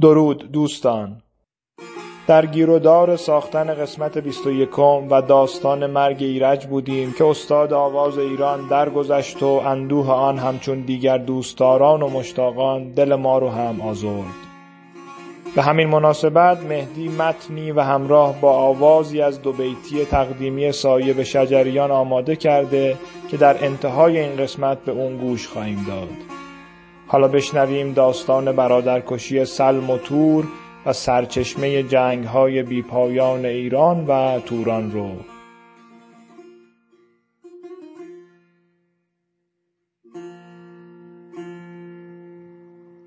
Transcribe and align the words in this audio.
درود 0.00 0.52
دوستان. 0.52 1.22
در 2.26 2.46
گیرودار 2.46 3.16
ساختن 3.16 3.74
قسمت 3.74 4.18
21 4.18 4.78
و 4.78 5.22
داستان 5.22 5.86
مرگ 5.86 6.16
ایرج 6.22 6.66
بودیم 6.66 7.12
که 7.12 7.24
استاد 7.24 7.72
آواز 7.72 8.18
ایران 8.18 8.68
درگذشت 8.68 9.42
و 9.42 9.46
اندوه 9.46 10.10
آن 10.10 10.38
همچون 10.38 10.80
دیگر 10.80 11.18
دوستداران 11.18 12.02
و 12.02 12.08
مشتاقان 12.08 12.90
دل 12.90 13.14
ما 13.14 13.38
رو 13.38 13.48
هم 13.48 13.80
آزرد. 13.80 14.34
به 15.54 15.62
همین 15.62 15.88
مناسبت 15.88 16.62
مهدی 16.62 17.08
متنی 17.08 17.70
و 17.72 17.80
همراه 17.80 18.40
با 18.40 18.52
آوازی 18.52 19.22
از 19.22 19.42
دو 19.42 19.52
بیتی 19.52 20.04
تقدیمی 20.04 20.72
سایه 20.72 21.12
به 21.12 21.24
شجریان 21.24 21.90
آماده 21.90 22.36
کرده 22.36 22.96
که 23.30 23.36
در 23.36 23.64
انتهای 23.64 24.18
این 24.18 24.36
قسمت 24.36 24.78
به 24.78 24.92
اون 24.92 25.16
گوش 25.16 25.48
خواهیم 25.48 25.84
داد. 25.88 26.35
حالا 27.08 27.28
بشنویم 27.28 27.92
داستان 27.92 28.52
برادرکشی 28.52 29.44
سلم 29.44 29.90
و 29.90 29.98
تور 29.98 30.44
و 30.86 30.92
سرچشمه 30.92 31.82
جنگهای 31.82 32.62
بیپایان 32.62 33.44
ایران 33.44 34.06
و 34.06 34.40
توران 34.40 34.92
رو. 34.92 35.16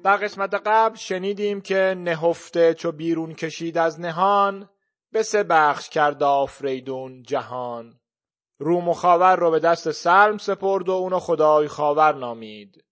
در 0.04 0.18
قسمت 0.18 0.54
قبل 0.54 0.96
شنیدیم 0.96 1.62
که 1.62 1.96
نهفته 1.98 2.74
چو 2.74 2.92
بیرون 2.92 3.34
کشید 3.34 3.78
از 3.78 4.00
نهان 4.00 4.70
به 5.12 5.24
سه 5.24 5.44
بخش 5.44 5.90
کرد 5.90 6.24
آفریدون 6.24 7.24
جهان. 7.24 8.00
روم 8.58 8.90
و 8.90 8.94
خاور 8.94 9.36
رو 9.36 9.52
به 9.52 9.60
دست 9.60 9.92
سلم 9.92 10.38
سپرد 10.38 10.90
و 10.90 10.92
اونو 10.92 11.20
خدای 11.20 11.68
خاور 11.68 12.16
نامید. 12.16 12.84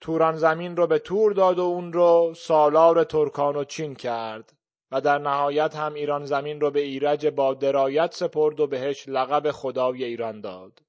توران 0.00 0.36
زمین 0.36 0.76
رو 0.76 0.86
به 0.86 0.98
تور 0.98 1.32
داد 1.32 1.58
و 1.58 1.62
اون 1.62 1.92
رو 1.92 2.34
سالار 2.36 3.04
ترکان 3.04 3.56
و 3.56 3.64
چین 3.64 3.94
کرد 3.94 4.52
و 4.90 5.00
در 5.00 5.18
نهایت 5.18 5.76
هم 5.76 5.94
ایران 5.94 6.24
زمین 6.24 6.60
رو 6.60 6.70
به 6.70 6.80
ایرج 6.80 7.26
با 7.26 7.54
درایت 7.54 8.14
سپرد 8.14 8.60
و 8.60 8.66
بهش 8.66 9.08
لقب 9.08 9.50
خدای 9.50 10.04
ایران 10.04 10.40
داد. 10.40 10.82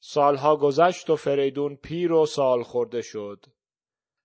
سالها 0.00 0.56
گذشت 0.56 1.10
و 1.10 1.16
فریدون 1.16 1.76
پیر 1.76 2.12
و 2.12 2.26
سال 2.26 2.62
خورده 2.62 3.02
شد. 3.02 3.44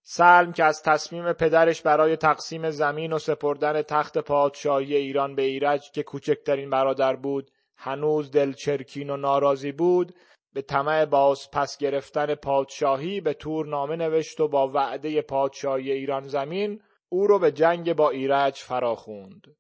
سلم 0.06 0.54
که 0.54 0.64
از 0.64 0.82
تصمیم 0.84 1.34
پدرش 1.34 1.82
برای 1.82 2.18
تقسیم 2.18 2.70
زمین 2.70 3.14
و 3.14 3.20
سپردن 3.20 3.82
تخت 3.82 4.18
پادشاهی 4.18 4.96
ایران 4.96 5.36
به 5.36 5.42
ایرج 5.42 5.92
که 5.92 6.04
کوچکترین 6.04 6.70
برادر 6.70 7.16
بود 7.16 7.52
هنوز 7.78 8.32
دلچرکین 8.32 9.10
و 9.10 9.18
ناراضی 9.18 9.72
بود 9.72 10.16
به 10.54 10.62
طمع 10.62 11.06
باز 11.06 11.52
پس 11.52 11.78
گرفتن 11.78 12.36
پادشاهی 12.36 13.22
به 13.22 13.34
تور 13.34 13.66
نامه 13.66 13.96
نوشت 13.96 14.40
و 14.40 14.48
با 14.48 14.68
وعده 14.68 15.22
پادشاهی 15.22 15.92
ایران 15.92 16.28
زمین 16.28 16.82
او 17.10 17.28
رو 17.28 17.40
به 17.40 17.52
جنگ 17.52 17.94
با 17.94 18.10
ایرج 18.10 18.56
فراخوند. 18.56 19.56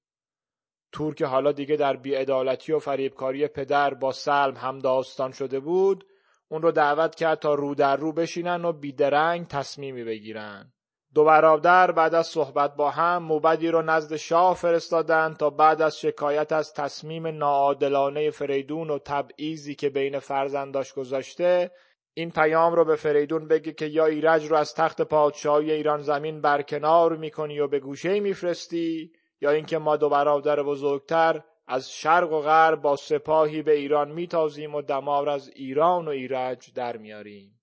تور 0.91 1.15
که 1.15 1.25
حالا 1.25 1.51
دیگه 1.51 1.75
در 1.75 1.95
بیعدالتی 1.95 2.71
و 2.71 2.79
فریبکاری 2.79 3.47
پدر 3.47 3.93
با 3.93 4.11
سلم 4.11 4.55
هم 4.55 4.79
داستان 4.79 5.31
شده 5.31 5.59
بود 5.59 6.05
اون 6.47 6.61
رو 6.61 6.71
دعوت 6.71 7.15
کرد 7.15 7.39
تا 7.39 7.53
رو 7.53 7.75
در 7.75 7.97
رو 7.97 8.13
بشینن 8.13 8.65
و 8.65 8.73
بیدرنگ 8.73 9.47
تصمیمی 9.47 10.03
بگیرن. 10.03 10.72
دو 11.13 11.23
برادر 11.23 11.91
بعد 11.91 12.15
از 12.15 12.27
صحبت 12.27 12.75
با 12.75 12.89
هم 12.89 13.23
موبدی 13.23 13.67
رو 13.67 13.81
نزد 13.81 14.15
شاه 14.15 14.55
فرستادند 14.55 15.37
تا 15.37 15.49
بعد 15.49 15.81
از 15.81 15.99
شکایت 15.99 16.51
از 16.51 16.73
تصمیم 16.73 17.27
ناعادلانه 17.27 18.29
فریدون 18.29 18.89
و 18.89 18.99
تبعیضی 18.99 19.75
که 19.75 19.89
بین 19.89 20.19
فرزنداش 20.19 20.93
گذاشته 20.93 21.71
این 22.13 22.31
پیام 22.31 22.73
رو 22.73 22.85
به 22.85 22.95
فریدون 22.95 23.47
بگه 23.47 23.71
که 23.71 23.85
یا 23.85 24.05
ایرج 24.05 24.45
رو 24.45 24.55
از 24.55 24.73
تخت 24.73 25.01
پادشاهی 25.01 25.71
ایران 25.71 26.01
زمین 26.01 26.41
برکنار 26.41 27.17
می‌کنی 27.17 27.59
و 27.59 27.67
به 27.67 27.79
گوشه 27.79 28.19
میفرستی 28.19 29.11
یا 29.41 29.51
اینکه 29.51 29.77
ما 29.77 29.97
دو 29.97 30.09
برادر 30.09 30.63
بزرگتر 30.63 31.43
از 31.67 31.91
شرق 31.91 32.31
و 32.31 32.41
غرب 32.41 32.81
با 32.81 32.95
سپاهی 32.95 33.61
به 33.61 33.73
ایران 33.73 34.11
میتازیم 34.11 34.75
و 34.75 34.81
دمار 34.81 35.29
از 35.29 35.51
ایران 35.55 36.05
و 36.05 36.09
ایرج 36.09 36.73
در 36.73 36.97
میاریم. 36.97 37.62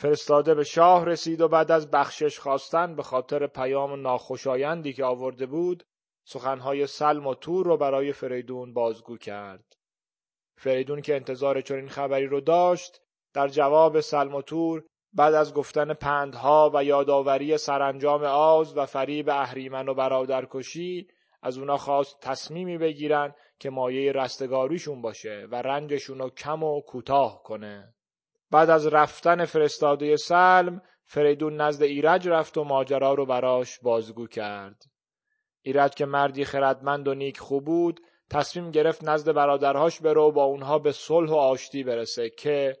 فرستاده 0.00 0.54
به 0.54 0.64
شاه 0.64 1.06
رسید 1.06 1.40
و 1.40 1.48
بعد 1.48 1.70
از 1.70 1.90
بخشش 1.90 2.38
خواستن 2.38 2.94
به 2.96 3.02
خاطر 3.02 3.46
پیام 3.46 4.00
ناخوشایندی 4.00 4.92
که 4.92 5.04
آورده 5.04 5.46
بود 5.46 5.82
سخنهای 6.24 6.86
سلم 6.86 7.26
و 7.26 7.34
تور 7.34 7.66
رو 7.66 7.76
برای 7.76 8.12
فریدون 8.12 8.72
بازگو 8.72 9.16
کرد. 9.16 9.76
فریدون 10.56 11.00
که 11.00 11.14
انتظار 11.14 11.60
چنین 11.60 11.88
خبری 11.88 12.26
رو 12.26 12.40
داشت 12.40 13.00
در 13.34 13.48
جواب 13.48 14.00
سلم 14.00 14.34
و 14.34 14.42
تور 14.42 14.84
بعد 15.12 15.34
از 15.34 15.54
گفتن 15.54 15.94
پندها 15.94 16.70
و 16.74 16.84
یادآوری 16.84 17.58
سرانجام 17.58 18.24
آز 18.24 18.76
و 18.76 18.86
فریب 18.86 19.28
اهریمن 19.28 19.88
و 19.88 19.94
برادرکشی 19.94 21.08
از 21.42 21.58
اونا 21.58 21.76
خواست 21.76 22.20
تصمیمی 22.20 22.78
بگیرن 22.78 23.34
که 23.58 23.70
مایه 23.70 24.12
رستگاریشون 24.12 25.02
باشه 25.02 25.48
و 25.50 25.62
رنجشون 25.62 26.18
رو 26.18 26.30
کم 26.30 26.62
و 26.62 26.80
کوتاه 26.80 27.42
کنه. 27.42 27.94
بعد 28.50 28.70
از 28.70 28.86
رفتن 28.86 29.44
فرستاده 29.44 30.16
سلم 30.16 30.82
فریدون 31.04 31.60
نزد 31.60 31.82
ایرج 31.82 32.28
رفت 32.28 32.58
و 32.58 32.64
ماجرا 32.64 33.14
رو 33.14 33.26
براش 33.26 33.78
بازگو 33.80 34.26
کرد. 34.26 34.82
ایرج 35.62 35.94
که 35.94 36.06
مردی 36.06 36.44
خردمند 36.44 37.08
و 37.08 37.14
نیک 37.14 37.38
خوب 37.38 37.64
بود 37.64 38.00
تصمیم 38.30 38.70
گرفت 38.70 39.04
نزد 39.04 39.32
برادرهاش 39.32 40.00
بره 40.00 40.20
و 40.20 40.32
با 40.32 40.44
اونها 40.44 40.78
به 40.78 40.92
صلح 40.92 41.30
و 41.30 41.34
آشتی 41.34 41.84
برسه 41.84 42.30
که 42.30 42.76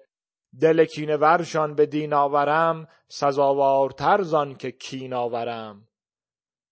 دل 0.60 0.84
کینه 0.84 1.16
ورشان 1.16 1.74
به 1.74 1.86
دین 1.86 2.12
آورم 2.12 2.88
سزاوارتر 3.08 4.22
زان 4.22 4.54
که 4.54 4.70
کین 4.70 5.14
آورم. 5.14 5.88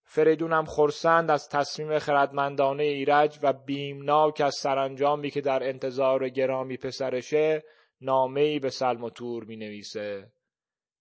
فریدونم 0.04 0.64
خرسند 0.64 1.30
از 1.30 1.48
تصمیم 1.48 1.98
خردمندانه 1.98 2.82
ایرج 2.82 3.38
و 3.42 3.52
بیمناک 3.52 4.40
از 4.40 4.54
سرانجامی 4.54 5.30
که 5.30 5.40
در 5.40 5.68
انتظار 5.68 6.28
گرامی 6.28 6.76
پسرشه 6.76 7.62
نامه 8.00 8.58
به 8.58 8.70
سلم 8.70 9.04
و 9.04 9.10
تور 9.10 9.44
می 9.44 9.56
نویسه. 9.56 10.32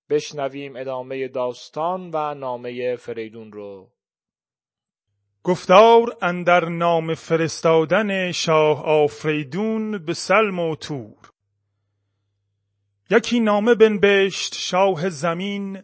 بشنویم 0.10 0.76
ادامه 0.76 1.28
داستان 1.28 2.12
و 2.14 2.34
نامه 2.34 2.96
فریدون 2.96 3.52
رو. 3.52 3.92
گفتار 5.46 6.18
اندر 6.22 6.66
نام 6.66 7.14
فرستادن 7.14 8.32
شاه 8.32 8.86
آفریدون 8.86 10.06
به 10.06 10.14
سلم 10.14 10.60
و 10.60 10.76
تور 10.76 11.32
یکی 13.10 13.40
نامه 13.40 13.76
بنبشت 13.76 14.56
شاه 14.56 15.10
زمین 15.10 15.84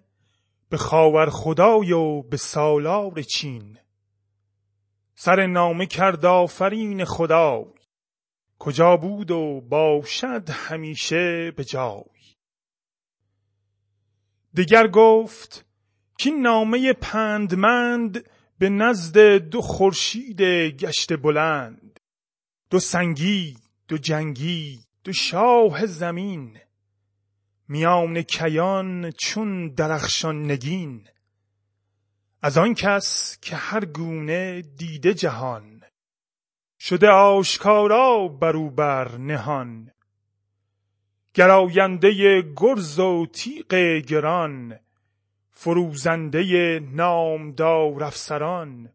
به 0.70 0.78
خاور 0.78 1.30
خدای 1.30 1.92
و 1.92 2.22
به 2.22 2.38
سالار 2.38 3.22
چین 3.22 3.78
سر 5.16 5.46
نامه 5.46 5.86
کرد 5.86 6.26
آفرین 6.26 7.06
خدای 7.06 7.66
کجا 8.64 8.98
بود 8.98 9.32
و 9.32 9.62
باشد 9.62 10.50
همیشه 10.50 11.52
به 11.52 11.64
جای. 11.64 12.36
دیگر 14.54 14.88
گفت 14.88 15.66
که 16.18 16.32
نامه 16.32 16.94
پندمند 16.94 18.30
به 18.60 18.70
نزد 18.70 19.18
دو 19.38 19.62
خورشید 19.62 20.42
گشت 20.42 21.18
بلند. 21.18 22.00
دو 22.70 22.80
سنگی 22.80 23.58
دو 23.88 23.98
جنگی 23.98 24.80
دو 25.04 25.14
شاه 25.14 25.86
زمین. 25.86 26.58
میان 27.68 28.22
کیان 28.22 29.12
چون 29.12 29.68
درخشان 29.68 30.52
نگین. 30.52 31.08
از 32.42 32.58
آن 32.58 32.74
کس 32.74 33.38
که 33.42 33.56
هر 33.56 33.86
گونه 33.86 34.62
دیده 34.62 35.14
جهان. 35.14 35.81
شده 36.84 37.10
آشکارا 37.10 38.28
برو 38.28 38.70
بر 38.70 39.18
نهان. 39.18 39.92
گراینده 41.34 42.42
گرز 42.58 43.00
و 43.00 43.26
تیغ 43.26 43.76
گران 44.08 44.80
فروزنده 45.52 46.80
نامدار 46.92 48.04
افسران. 48.04 48.90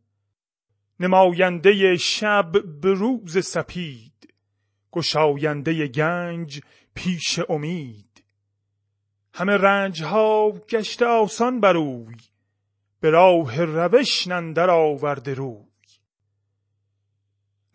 نماینده 1.00 1.96
شب 1.96 2.52
به 2.81 2.93
روز 2.94 3.46
سپید 3.46 4.34
گشاینده 4.93 5.87
گنج 5.87 6.60
پیش 6.94 7.40
امید. 7.49 8.25
همه 9.34 9.56
رنج 9.56 10.02
ها 10.02 10.50
گشته 10.50 11.06
آسان 11.06 11.60
بروی 11.60 12.16
به 13.00 13.10
راه 13.10 13.64
روش 13.64 14.26
نندر 14.26 14.70
آورده 14.70 15.34
روی. 15.34 15.65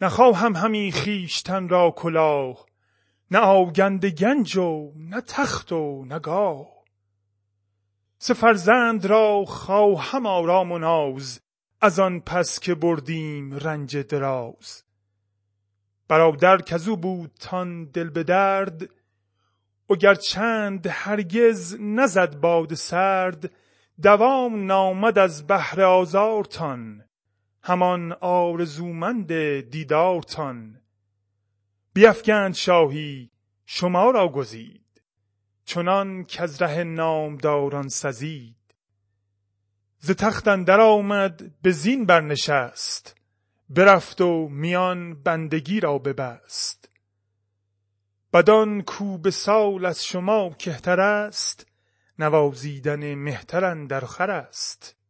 نخواهم 0.01 0.55
همی 0.55 0.91
خیشتن 0.91 1.69
را 1.69 1.91
کلاه 1.91 2.65
نه 3.31 3.39
آگند 3.39 4.05
گنج 4.05 4.57
و 4.57 4.91
نه 4.95 5.21
تخت 5.21 5.71
و 5.71 6.05
نه 6.05 6.19
گاه. 6.19 6.67
سه 8.17 8.33
فرزند 8.33 9.05
را 9.05 9.45
خواهم 9.45 10.25
آرام 10.25 10.71
و 10.71 10.77
ناز 10.77 11.41
از 11.81 11.99
آن 11.99 12.19
پس 12.19 12.59
که 12.59 12.75
بردیم 12.75 13.53
رنج 13.53 13.97
دراز. 13.97 14.83
برادر 16.07 16.61
کزو 16.61 16.95
بود 16.95 17.31
تان 17.39 17.85
دل 17.85 18.09
به 18.09 18.23
درد 18.23 18.89
و 19.89 20.15
چند 20.15 20.87
هرگز 20.87 21.77
نزد 21.79 22.39
باد 22.39 22.73
سرد 22.73 23.51
دوام 24.01 24.65
نامد 24.65 25.17
از 25.17 25.47
بهر 25.47 25.81
آزارتان 25.81 27.03
همان 27.63 28.11
آرزومند 28.21 29.33
دیدارتان. 29.59 30.81
بیفگند 31.93 32.53
شاهی 32.53 33.31
شما 33.65 34.11
را 34.11 34.27
گزید. 34.27 35.01
چنان 35.65 36.25
از 36.39 36.61
ره 36.61 36.83
نامداران 36.83 37.87
سزید. 37.87 38.55
ز 39.99 40.11
تخت 40.11 40.47
اندر 40.47 40.79
آمد 40.79 41.61
به 41.61 41.71
زین 41.71 42.05
برنشست. 42.05 43.15
برفت 43.69 44.21
و 44.21 44.47
میان 44.49 45.23
بندگی 45.23 45.79
را 45.79 45.97
ببست. 45.97 46.89
بدان 48.33 48.81
کو 48.81 49.17
به 49.17 49.31
سال 49.31 49.85
از 49.85 50.05
شما 50.05 50.49
کهتر 50.49 50.99
است 50.99 51.67
نوازیدن 52.19 53.15
مهتر 53.15 53.85
در 53.85 54.05
خر 54.05 54.31
است. 54.31 55.00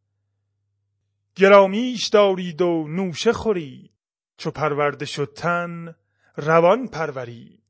گرامیش 1.36 2.06
دارید 2.06 2.62
و 2.62 2.88
نوشه 2.88 3.32
خورید. 3.32 3.90
چو 4.36 4.50
پرورده 4.50 5.04
شد 5.04 5.32
تن 5.36 5.94
روان 6.36 6.88
پرورید. 6.88 7.62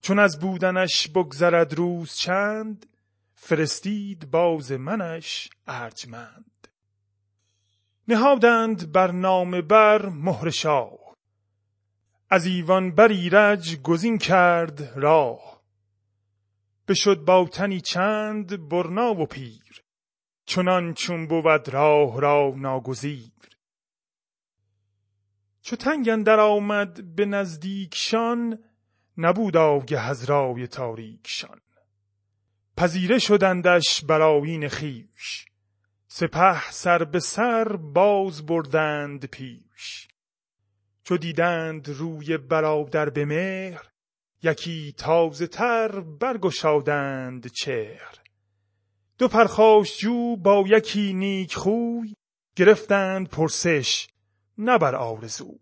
چون 0.00 0.18
از 0.18 0.40
بودنش 0.40 1.08
بگذرد 1.08 1.74
روز 1.74 2.14
چند 2.14 2.86
فرستید 3.34 4.30
باز 4.30 4.72
منش 4.72 5.50
ارجمند. 5.66 6.68
نهادند 8.08 8.92
بر 8.92 9.10
نام 9.10 9.60
بر 9.60 10.06
مهر 10.06 10.50
شاه. 10.50 10.98
از 12.30 12.46
ایوان 12.46 12.94
بر 12.94 13.08
ایرج 13.08 13.76
گزین 13.76 14.18
کرد 14.18 14.92
راه. 14.98 15.62
بشد 16.88 17.16
با 17.24 17.48
تنی 17.52 17.80
چند 17.80 18.68
برنا 18.68 19.14
و 19.14 19.26
پیر. 19.26 19.82
چنان 20.48 20.94
چون 20.94 21.26
بود 21.26 21.68
راه 21.68 22.20
را 22.20 22.54
ناگزیر. 22.56 23.32
چو 25.62 25.76
تنگ 25.76 26.08
اندر 26.08 26.40
آمد 26.40 27.14
به 27.14 27.26
نزدیکشان 27.26 28.58
نبود 29.18 29.56
آگه 29.56 30.00
از 30.00 30.24
رای 30.24 30.66
تاریکشان. 30.66 31.60
پذیره 32.76 33.18
شدندش 33.18 34.04
بر 34.04 34.22
آیین 34.22 34.68
خویش 34.68 35.46
سپه 36.06 36.70
سر 36.70 37.04
به 37.04 37.20
سر 37.20 37.76
باز 37.76 38.46
بردند 38.46 39.26
پیش. 39.26 40.08
چو 41.04 41.16
دیدند 41.16 41.88
روی 41.88 42.36
برادر 42.38 43.10
به 43.10 43.24
مهر 43.24 43.88
یکی 44.42 44.92
تازه 44.92 45.46
تر 45.46 46.00
برگشادند 46.00 47.46
چهر. 47.46 48.27
دو 49.18 49.84
جو 49.98 50.36
با 50.36 50.64
یکی 50.66 51.12
نیک 51.12 51.54
خوی 51.54 52.14
گرفتند 52.56 53.28
پرسش 53.28 54.08
نه 54.58 54.78
بر 54.78 54.94
آرزوی. 54.94 55.58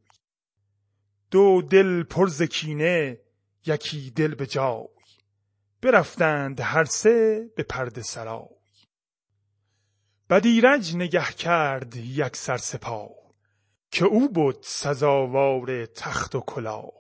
دو 1.31 1.63
دل 1.63 2.03
پر 2.03 2.29
ز 2.29 2.43
کینه 2.43 3.21
یکی 3.67 4.11
دل 4.11 4.35
به 4.35 4.47
جای. 4.47 4.87
برفتند 5.83 6.61
هر 6.61 6.85
سه 6.85 7.51
به 7.57 7.63
پرده 7.63 8.03
سرای. 8.03 8.49
بدیرج 10.31 10.97
نگه 10.97 11.33
کرد 11.33 11.97
یک 11.97 12.37
سر 12.37 12.57
سپاه 12.57 13.11
که 13.91 14.05
او 14.05 14.33
بود 14.33 14.59
سزاوار 14.63 15.87
تخت 15.87 16.35
و 16.35 16.41
کلاه 16.41 16.93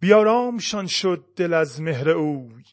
بیارامشان 0.00 0.86
شد 0.86 1.24
دل 1.36 1.54
از 1.54 1.80
مهر 1.80 2.10
اوی. 2.10 2.64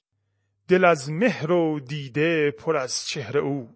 دل 0.67 0.85
از 0.85 1.09
مهر 1.09 1.51
و 1.51 1.79
دیده 1.79 2.51
پر 2.51 2.77
از 2.77 3.05
چهره 3.05 3.39
اوی. 3.39 3.67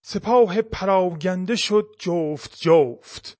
سپاه 0.00 0.62
پراگنده 0.62 1.56
شد 1.56 1.86
جفت 1.98 2.56
جفت. 2.60 3.38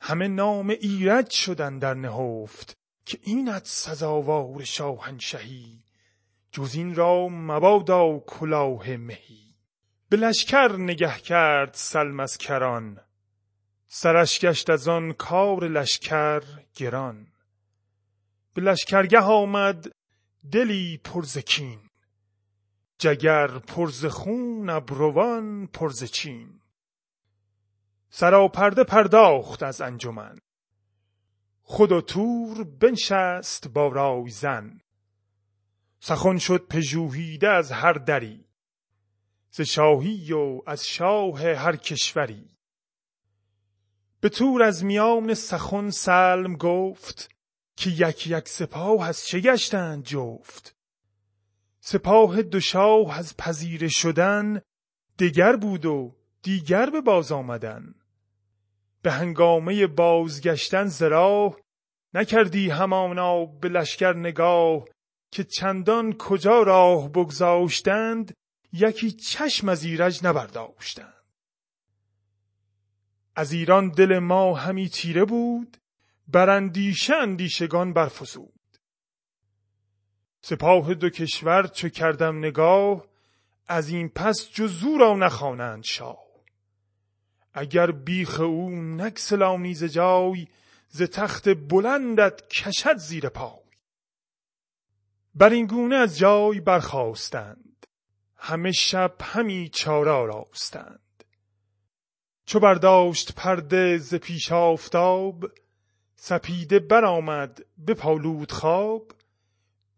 همه 0.00 0.28
نام 0.28 0.70
ایرج 0.70 1.30
شدن 1.30 1.78
در 1.78 1.94
نهفت 1.94 2.76
که 3.04 3.18
اینت 3.22 3.66
سزاوار 3.66 4.64
شاهنشهی. 4.64 5.84
جز 6.52 6.74
این 6.74 6.94
را 6.94 7.28
مبادا 7.28 8.18
کلاه 8.18 8.96
مهی. 8.96 9.54
به 10.08 10.16
لشکر 10.16 10.76
نگه 10.78 11.18
کرد 11.18 11.74
سلم 11.74 12.20
از 12.20 12.38
کران 12.38 13.00
سرش 13.86 14.40
گشت 14.40 14.70
از 14.70 14.88
آن 14.88 15.12
کار 15.12 15.68
لشکر 15.68 16.42
گران. 16.74 17.26
به 18.54 18.62
لشکرگه 18.62 19.20
آمد 19.20 19.86
دلی 20.52 21.00
پرزکین 21.04 21.90
جگر 22.98 23.58
پرز 23.58 24.06
خون 24.06 24.70
ابروان 24.70 25.66
پرز 25.66 26.04
چین. 26.04 26.60
سراپرده 28.10 28.84
پرداخت 28.84 29.62
از 29.62 29.80
انجمن. 29.80 30.38
خود 31.62 31.92
و 31.92 32.00
تور 32.00 32.64
بنشست 32.64 33.68
با 33.68 33.88
رای 33.88 34.30
زن. 34.30 34.80
سخن 36.00 36.38
شد 36.38 36.66
پژوهیده 36.66 37.48
از 37.48 37.72
هر 37.72 37.92
دری. 37.92 38.44
ز 39.50 39.60
شاهی 39.60 40.32
و 40.32 40.62
از 40.66 40.86
شاه 40.86 41.40
هر 41.40 41.76
کشوری. 41.76 42.56
به 44.20 44.28
تور 44.28 44.62
از 44.62 44.84
میان 44.84 45.34
سخن 45.34 45.90
سلم 45.90 46.56
گفت 46.56 47.30
که 47.80 47.90
یک 47.90 48.26
یک 48.26 48.48
سپاه 48.48 49.08
از 49.08 49.26
چه 49.26 49.40
گشتند 49.40 50.04
جفت؟ 50.04 50.76
سپاه 51.80 52.42
دو 52.42 52.60
شاه 52.60 53.18
از 53.18 53.36
پذیره 53.36 53.88
شدن 53.88 54.60
دگر 55.18 55.56
بود 55.56 55.86
و 55.86 56.16
دیگر 56.42 56.90
به 56.90 57.00
باز 57.00 57.32
آمدن. 57.32 57.94
به 59.02 59.12
هنگامه 59.12 59.86
بازگشتن 59.86 60.86
زراه 60.86 61.56
نکردی 62.14 62.70
همانا 62.70 63.44
به 63.44 63.68
لشکر 63.68 64.12
نگاه 64.12 64.84
که 65.30 65.44
چندان 65.44 66.16
کجا 66.18 66.62
راه 66.62 67.08
بگذاشتند 67.08 68.34
یکی 68.72 69.10
چشم 69.10 69.68
از 69.68 69.84
ایرج 69.84 70.26
نبرداشتند. 70.26 71.24
از 73.36 73.52
ایران 73.52 73.88
دل 73.88 74.18
ما 74.18 74.54
همی 74.54 74.88
تیره 74.88 75.24
بود 75.24 75.79
بر 76.32 76.50
اندیشه 76.50 77.14
اندیشگان 77.14 77.92
برفزود. 77.92 78.60
سپاه 80.42 80.94
دو 80.94 81.10
کشور 81.10 81.66
چو 81.66 81.88
کردم 81.88 82.38
نگاه 82.38 83.06
از 83.68 83.88
این 83.88 84.08
پس 84.08 84.50
جزو 84.52 84.98
را 84.98 85.16
نخوانند 85.16 85.84
شاه. 85.84 86.26
اگر 87.52 87.90
بیخ 87.90 88.40
او 88.40 88.70
نکسلانی 88.70 89.74
ز 89.74 89.84
جای 89.84 90.46
ز 90.88 91.02
تخت 91.02 91.48
بلندت 91.48 92.48
کشد 92.48 92.96
زیر 92.96 93.28
پای. 93.28 93.70
بر 95.34 95.50
این 95.50 95.66
گونه 95.66 95.96
از 95.96 96.18
جای 96.18 96.60
برخواستند 96.60 97.86
همه 98.36 98.72
شب 98.72 99.14
همی 99.20 99.68
چاره 99.68 100.26
راستند 100.26 101.24
چو 102.46 102.60
برداشت 102.60 103.34
پرده 103.34 103.98
ز 103.98 104.14
پیش 104.14 104.52
آفتاب 104.52 105.50
سپیده 106.22 106.78
برآمد 106.78 107.66
به 107.78 107.94
پالود 107.94 108.52
خواب. 108.52 109.12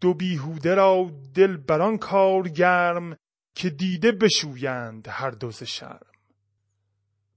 دو 0.01 0.15
بیهوده 0.15 0.75
را 0.75 1.11
دل 1.35 1.57
بران 1.57 1.99
کار 1.99 2.49
گرم 2.49 3.17
که 3.55 3.71
دیده 3.71 4.13
بشویند 4.13 5.09
هر 5.09 5.31
دو 5.31 5.51
ز 5.51 5.63
شرم. 5.63 6.13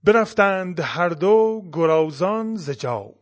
برفتند 0.04 0.80
هر 0.80 1.10
دو 1.10 1.70
گرازان 1.74 2.56
ز 2.56 2.70
جای. 2.70 3.14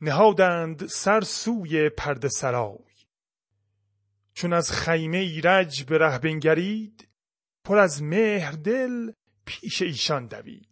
نهادند 0.00 0.86
سر 0.86 1.20
سوی 1.20 1.88
پرده 1.88 2.28
سرای. 2.28 2.78
چون 4.34 4.52
از 4.52 4.72
خیمه 4.72 5.18
ایرج 5.18 5.84
به 5.84 5.98
ره 5.98 6.18
بنگرید 6.18 7.08
پر 7.64 7.78
از 7.78 8.02
مهر 8.02 8.52
دل 8.52 9.12
پیش 9.44 9.82
ایشان 9.82 10.26
دوید. 10.26 10.69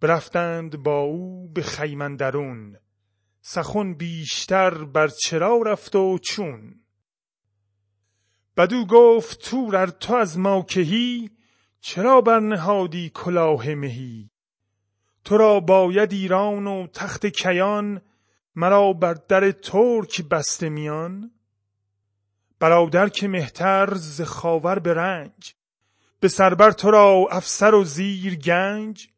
برفتند 0.00 0.82
با 0.82 1.00
او 1.00 1.48
به 1.48 1.62
خیمه 1.62 2.16
درون 2.16 2.76
سخن 3.40 3.94
بیشتر 3.94 4.84
بر 4.84 5.08
چرا 5.08 5.62
رفت 5.62 5.96
و 5.96 6.18
چون؟ 6.18 6.80
بدو 8.56 8.86
گفت 8.86 9.40
تور 9.40 9.86
تو 9.86 10.14
از 10.14 10.38
ما 10.38 10.62
کهی؟ 10.62 11.30
چرا 11.80 12.20
برنهادی 12.20 13.10
کلاه 13.14 13.74
مهی؟ 13.74 14.30
تو 15.24 15.36
را 15.36 15.60
باید 15.60 16.12
ایران 16.12 16.66
و 16.66 16.86
تخت 16.86 17.26
کیان 17.26 18.02
مرا 18.54 18.92
بر 18.92 19.14
در 19.14 19.50
ترک 19.52 20.22
بسته 20.22 20.68
میان؟ 20.68 21.30
برادر 22.60 23.08
که 23.08 23.28
مهتر 23.28 23.94
ز 23.94 24.22
خاور 24.22 24.78
به 24.78 24.94
رنج 24.94 25.54
به 26.20 26.28
سربر 26.28 26.70
تو 26.70 26.90
را 26.90 27.26
افسر 27.30 27.74
و 27.74 27.84
زیر 27.84 28.34
گنج؟ 28.34 29.08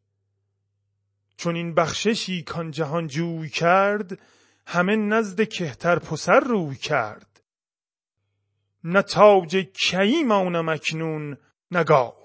چون 1.41 1.55
این 1.55 1.73
بخششی 1.73 2.43
کان 2.43 2.71
جهان 2.71 3.07
جوی 3.07 3.49
کرد 3.49 4.19
همه 4.67 4.95
نزد 4.95 5.43
کهتر 5.43 5.99
پسر 5.99 6.39
روی 6.39 6.75
کرد. 6.75 7.41
نه 8.83 9.01
تاج 9.01 9.55
کی 9.55 10.23
مانم 10.23 10.69
اکنون 10.69 11.37
نگاه 11.71 12.15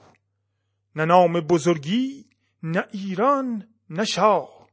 نه 0.96 1.04
نام 1.04 1.40
بزرگی 1.40 2.24
نه 2.62 2.84
ایران 2.92 3.68
نه 3.90 4.04
شاه. 4.04 4.68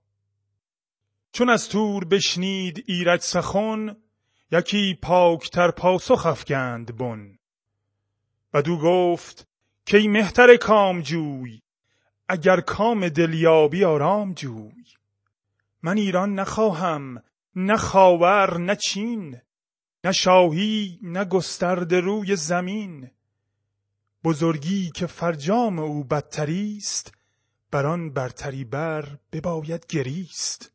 چون 1.32 1.50
از 1.50 1.70
تور 1.70 2.06
بشنید 2.06 2.84
ایرج 2.88 3.22
سخن 3.22 3.96
یکی 4.52 5.00
پاکتر 5.02 5.72
پاسخ 5.72 6.26
افکند 6.26 6.98
بن. 6.98 7.38
بدو 8.54 8.78
گفت 8.78 9.48
کی 9.86 10.08
مهتر 10.08 10.56
کام 10.56 11.02
جوی 11.02 11.63
اگر 12.30 12.60
کام 12.60 13.10
دلیابی 13.10 13.84
آرام 13.84 14.34
جوی. 14.34 14.86
من 15.82 15.98
ایران 15.98 16.34
نخواهم 16.34 17.24
نه 17.56 17.78
خاور 17.78 18.58
نه 18.58 18.76
چین 18.76 19.42
نه 20.04 20.12
شاهی 20.12 21.00
نه 21.02 21.26
گسترده 21.26 22.00
روی 22.00 22.36
زمین. 22.36 23.10
بزرگی 24.24 24.92
که 24.92 25.08
فرجام 25.08 25.80
او 25.80 26.04
بدتری 26.04 26.78
است 26.78 27.14
بر 27.72 27.86
آن 27.86 28.14
برتری 28.14 28.64
بر 28.64 29.18
بباید 29.32 29.86
گریست. 29.90 30.72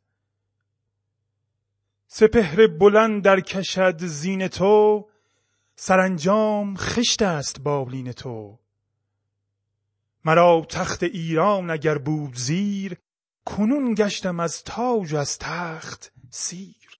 سپهر 2.06 2.66
بلند 2.66 3.24
در 3.24 3.40
کشد 3.40 4.04
زین 4.04 4.48
تو 4.48 5.08
سرانجام 5.76 6.76
خشت 6.76 7.22
است 7.22 7.60
بالین 7.60 8.12
تو. 8.12 8.58
مرا 10.24 10.66
تخت 10.68 11.02
ایران 11.02 11.70
اگر 11.70 11.98
بود 11.98 12.34
زیر 12.34 12.96
کنون 13.44 13.94
گشتم 13.94 14.40
از 14.40 14.62
تاج 14.64 15.12
و 15.12 15.16
از 15.16 15.38
تخت 15.38 16.12
سیر. 16.30 16.98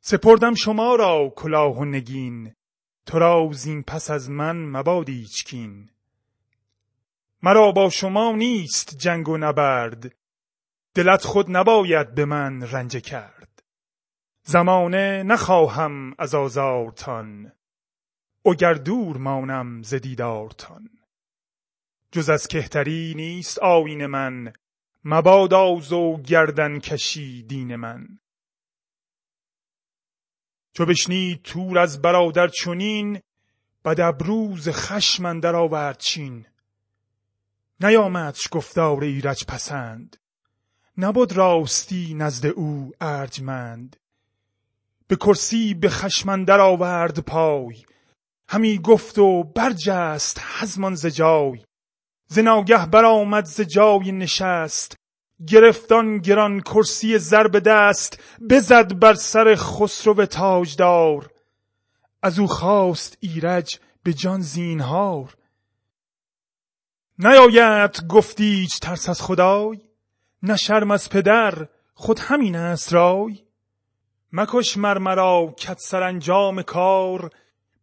سپردم 0.00 0.54
شما 0.54 0.94
را 0.94 1.32
کلاه 1.36 1.78
و 1.78 1.84
نگین 1.84 2.54
تو 3.06 3.18
را 3.18 3.50
زین 3.52 3.82
پس 3.82 4.10
از 4.10 4.30
من 4.30 4.56
مباد 4.56 5.08
ایچکین. 5.08 5.90
مرا 7.42 7.72
با 7.72 7.90
شما 7.90 8.32
نیست 8.32 8.98
جنگ 8.98 9.28
و 9.28 9.36
نبرد 9.36 10.14
دلت 10.94 11.24
خود 11.24 11.56
نباید 11.56 12.14
به 12.14 12.24
من 12.24 12.62
رنجه 12.62 13.00
کرد. 13.00 13.62
زمانه 14.42 15.22
نخواهم 15.22 16.14
از 16.18 16.34
آزارتان 16.34 17.52
اگر 18.46 18.74
دور 18.74 19.16
مانم 19.16 19.82
ز 19.82 19.94
دیدارتان. 19.94 20.95
جز 22.12 22.30
از 22.30 22.46
کهتری 22.46 23.14
نیست 23.16 23.58
آیین 23.58 24.06
من. 24.06 24.52
مباد 25.04 25.54
آز 25.54 25.92
و 25.92 26.16
گردن 26.16 26.78
کشی 26.78 27.42
دین 27.42 27.76
من. 27.76 28.18
چو 30.72 30.86
بشنید 30.86 31.42
تور 31.42 31.78
از 31.78 32.02
برادر 32.02 32.48
چنین 32.48 33.20
بد 33.84 34.00
ابروز 34.00 34.68
خشم 34.68 35.26
اندر 35.26 35.56
آورد 35.56 35.98
چین. 35.98 36.46
نیامدش 37.80 38.48
گفتار 38.50 39.04
ایرج 39.04 39.44
پسند. 39.44 40.16
نبد 40.98 41.32
راستی 41.32 42.14
نزد 42.14 42.46
او 42.46 42.92
ارجمند. 43.00 43.96
به 45.08 45.16
کرسی 45.16 45.74
به 45.74 45.88
خشم 45.88 46.28
اندر 46.28 46.60
آورد 46.60 47.18
پای. 47.18 47.84
همی 48.48 48.78
گفت 48.78 49.18
و 49.18 49.44
برجست 49.44 50.40
حزمان 50.58 50.94
ز 50.94 51.06
جای. 51.06 51.65
ز 52.26 52.38
ناگه 52.38 52.86
برآمد 52.86 53.44
ز 53.44 53.60
جای 53.60 54.12
نشست. 54.12 54.96
گرفتان 55.46 56.18
گران 56.18 56.60
کرسی 56.60 57.18
زر 57.18 57.48
به 57.48 57.60
دست 57.60 58.20
بزد 58.50 58.98
بر 58.98 59.14
سر 59.14 59.54
خسرو 59.54 60.26
تاجدار. 60.26 61.30
از 62.22 62.38
او 62.38 62.46
خواست 62.46 63.18
ایرج 63.20 63.78
به 64.02 64.12
جان 64.12 64.40
زینهار. 64.40 65.36
نیاید 67.18 68.06
گفتیچ 68.08 68.80
ترس 68.80 69.08
از 69.08 69.22
خدای 69.22 69.80
نه 70.42 70.56
شرم 70.56 70.90
از 70.90 71.10
پدر 71.10 71.68
خود 71.94 72.18
همین 72.18 72.56
است 72.56 72.92
رای. 72.92 73.44
مکش 74.32 74.76
مرمرا 74.76 75.54
کت 75.58 75.78
سرانجام 75.78 76.62
کار 76.62 77.30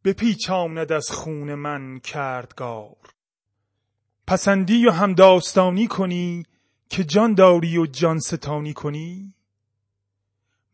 بپیچاند 0.03 0.91
از 0.91 1.12
خون 1.12 1.55
من 1.55 2.00
کردگار. 2.00 3.12
پسندی 4.27 4.86
و 4.86 4.92
هم 4.92 5.13
داستانی 5.13 5.88
کنی 5.88 6.46
که 6.89 7.03
جان 7.03 7.34
داری 7.34 7.77
و 7.77 7.86
جان 7.86 8.20
ستانی 8.20 8.74
کنی؟ 8.74 9.34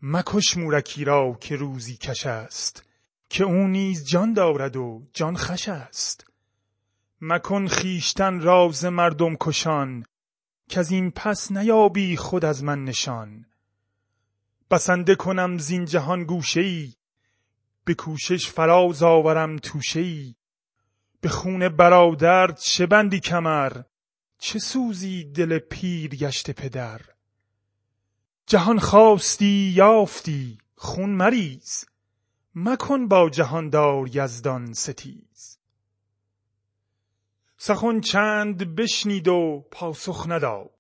مکش 0.02 0.58
مورکی 0.58 1.06
را 1.06 1.38
که 1.42 1.56
روزی 1.56 1.98
کش 1.98 2.26
است 2.26 2.84
که 3.30 3.44
او 3.44 3.68
نیز 3.68 4.08
جان 4.08 4.34
دارد 4.34 4.76
و 4.76 5.08
جان 5.14 5.36
خش 5.36 5.70
است. 5.70 6.26
مکن 7.22 7.68
خیشتن 7.68 8.40
راز 8.40 8.86
مردم 8.86 9.36
کشان 9.36 10.06
که 10.70 10.80
از 10.80 10.92
این 10.92 11.12
پس 11.12 11.52
نیابی 11.52 12.18
خود 12.18 12.46
از 12.46 12.64
من 12.64 12.84
نشان. 12.84 13.46
بسنده 14.72 15.16
کنم 15.16 15.58
زین 15.58 15.86
جهان 15.86 16.24
گوشه 16.24 16.62
ای 16.62 16.94
به 17.86 17.94
کوشش 17.94 18.48
فراز 18.48 19.04
آورم 19.04 19.58
توشه 19.58 20.00
ای 20.00 20.36
به 21.22 21.30
خون 21.30 21.70
برادر 21.70 22.52
چه 22.52 22.86
بندی 22.86 23.20
کمر؟ 23.20 23.82
چه 24.38 24.60
سوزی 24.60 25.24
دل 25.24 25.60
پیر 25.60 26.16
گشت 26.16 26.52
پدر؟ 26.52 27.02
جهان 28.46 28.80
خواستی 28.80 29.74
یافتی 29.76 30.58
خون 30.76 31.10
مریز 31.10 31.86
مکن 32.56 33.08
با 33.08 33.30
جهاندار 33.30 34.16
یزدان 34.16 34.74
ستیز. 34.74 35.60
سخن 37.58 38.02
چند 38.02 38.76
بشنید 38.76 39.28
و 39.28 39.66
پاسخ 39.72 40.26
نداد. 40.30 40.72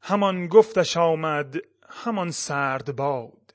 همان 0.00 0.46
گفتش 0.46 0.96
آمد 0.96 1.56
همان 1.88 2.30
سرد 2.30 2.96
باد. 2.96 3.54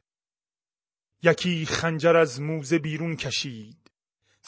یکی 1.24 1.66
خنجر 1.66 2.18
از 2.18 2.42
موزه 2.42 2.80
بیرون 2.80 3.16
کشید. 3.16 3.87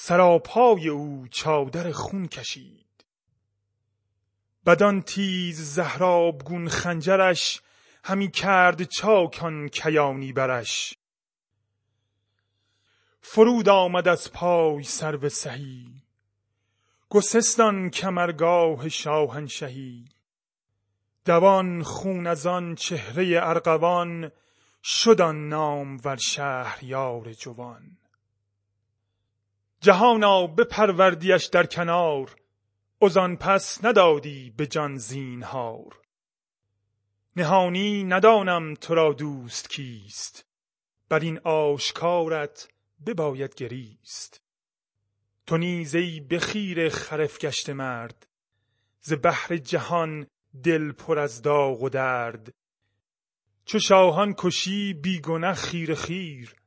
سراپای 0.02 0.90
او 0.90 1.28
چادر 1.32 1.92
خون 1.92 2.28
کشید. 2.28 3.06
بدان 4.66 5.02
تیز 5.02 5.62
زهرابگون 5.62 6.70
خنجرش 6.70 7.62
همی 8.04 8.32
کرد 8.32 8.84
چاکان 8.84 9.68
کیانی 9.68 10.34
برش. 10.34 10.94
فرود 13.22 13.70
آمد 13.70 14.08
از 14.08 14.32
پای 14.32 14.84
سرو 14.84 15.30
سهی 15.30 16.04
گسستان 17.10 17.90
کمرگاه 17.90 18.90
شاهنشهی. 18.90 20.06
دوان 21.26 21.84
خون 21.84 22.28
از 22.28 22.46
آن 22.46 22.76
چهره 22.76 23.40
ارغوان 23.44 24.32
شد 24.84 25.22
آن 25.22 25.50
نام 25.50 26.02
ور 26.04 26.18
شهریار 26.18 27.34
جوان. 27.34 27.99
جهانا 29.82 30.48
بپروردیش 30.48 31.46
در 31.46 31.66
کنار 31.66 32.36
از 33.00 33.36
پس 33.36 33.86
ندادی 33.86 34.54
به 34.58 34.68
جان 34.68 34.98
زینهار. 34.98 36.02
نهانی 37.36 38.04
ندانم 38.04 38.74
تو 38.74 38.96
را 38.96 39.14
دوست 39.14 39.70
کیست 39.70 40.46
بر 41.10 41.20
این 41.20 41.40
آشکارت 41.40 42.70
بباید 43.06 43.56
گریست. 43.56 44.42
تو 45.46 45.58
نیز 45.58 45.96
ای 45.96 46.20
به 46.20 46.40
خیر 46.40 46.90
خرف 46.90 47.40
گشته 47.40 47.74
مرد 47.74 48.28
ز 49.02 49.14
بحر 49.24 49.58
جهان 49.58 50.28
دل 50.64 50.92
پر 50.92 51.20
از 51.20 51.42
داغ 51.42 51.84
و 51.84 51.90
درد. 51.90 52.54
چو 53.66 53.80
شاهان 53.80 54.36
کشی 54.38 54.94
بی 54.94 55.22
گنه 55.22 55.54
خیر 55.54 55.96
خیر 55.96 56.59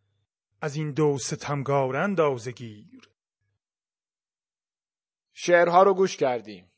از 0.65 0.77
این 0.77 0.93
دو 0.93 1.19
ستمگار 1.19 1.97
اندازه 1.97 2.53
گیر. 2.53 3.11
شعرها 5.33 5.83
رو 5.83 5.95
گوش 5.95 6.17
کردیم. 6.17 6.73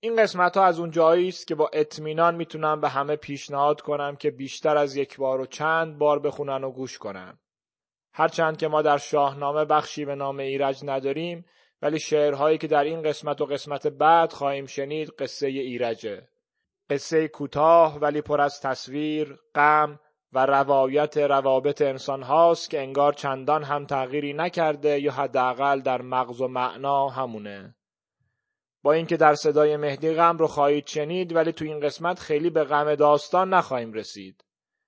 این 0.00 0.22
قسمت 0.22 0.56
ها 0.56 0.64
از 0.64 0.80
اون 0.80 0.90
جایی 0.90 1.28
است 1.28 1.46
که 1.46 1.54
با 1.54 1.70
اطمینان 1.72 2.34
می‌تونم 2.34 2.80
به 2.80 2.88
همه 2.88 3.16
پیشنهاد 3.16 3.80
کنم 3.80 4.16
که 4.16 4.30
بیشتر 4.30 4.76
از 4.76 4.96
یک 4.96 5.16
بار 5.16 5.40
و 5.40 5.46
چند 5.46 5.98
بار 5.98 6.18
بخونن 6.18 6.64
و 6.64 6.70
گوش 6.70 6.98
کنن. 6.98 7.38
هرچند 8.12 8.56
که 8.56 8.68
ما 8.68 8.82
در 8.82 8.98
شاهنامه 8.98 9.64
بخشی 9.64 10.04
به 10.04 10.14
نام 10.14 10.38
ایرج 10.38 10.80
نداریم 10.84 11.44
ولی 11.82 11.98
شعرهایی 11.98 12.58
که 12.58 12.66
در 12.66 12.84
این 12.84 13.02
قسمت 13.02 13.40
و 13.40 13.46
قسمت 13.46 13.86
بعد 13.86 14.32
خواهیم 14.32 14.66
شنید 14.66 15.08
قصه 15.08 15.46
ایرجه. 15.46 16.28
قصه 16.90 17.28
کوتاه 17.28 17.98
ولی 17.98 18.20
پر 18.20 18.40
از 18.40 18.60
تصویر، 18.60 19.38
غم 19.54 20.00
و 20.32 20.46
روایت 20.46 21.16
روابط 21.16 21.82
انسان 21.82 22.22
هاست 22.22 22.70
که 22.70 22.80
انگار 22.80 23.12
چندان 23.12 23.62
هم 23.62 23.86
تغییری 23.86 24.32
نکرده 24.32 25.00
یا 25.00 25.12
حداقل 25.12 25.80
در 25.80 26.02
مغز 26.02 26.40
و 26.40 26.48
معنا 26.48 27.08
همونه. 27.08 27.74
با 28.82 28.92
اینکه 28.92 29.16
در 29.16 29.34
صدای 29.34 29.76
مهدی 29.76 30.14
غم 30.14 30.36
رو 30.36 30.46
خواهید 30.46 30.86
شنید 30.86 31.34
ولی 31.34 31.52
تو 31.52 31.64
این 31.64 31.80
قسمت 31.80 32.18
خیلی 32.18 32.50
به 32.50 32.64
غم 32.64 32.94
داستان 32.94 33.54
نخواهیم 33.54 33.92
رسید. 33.92 34.44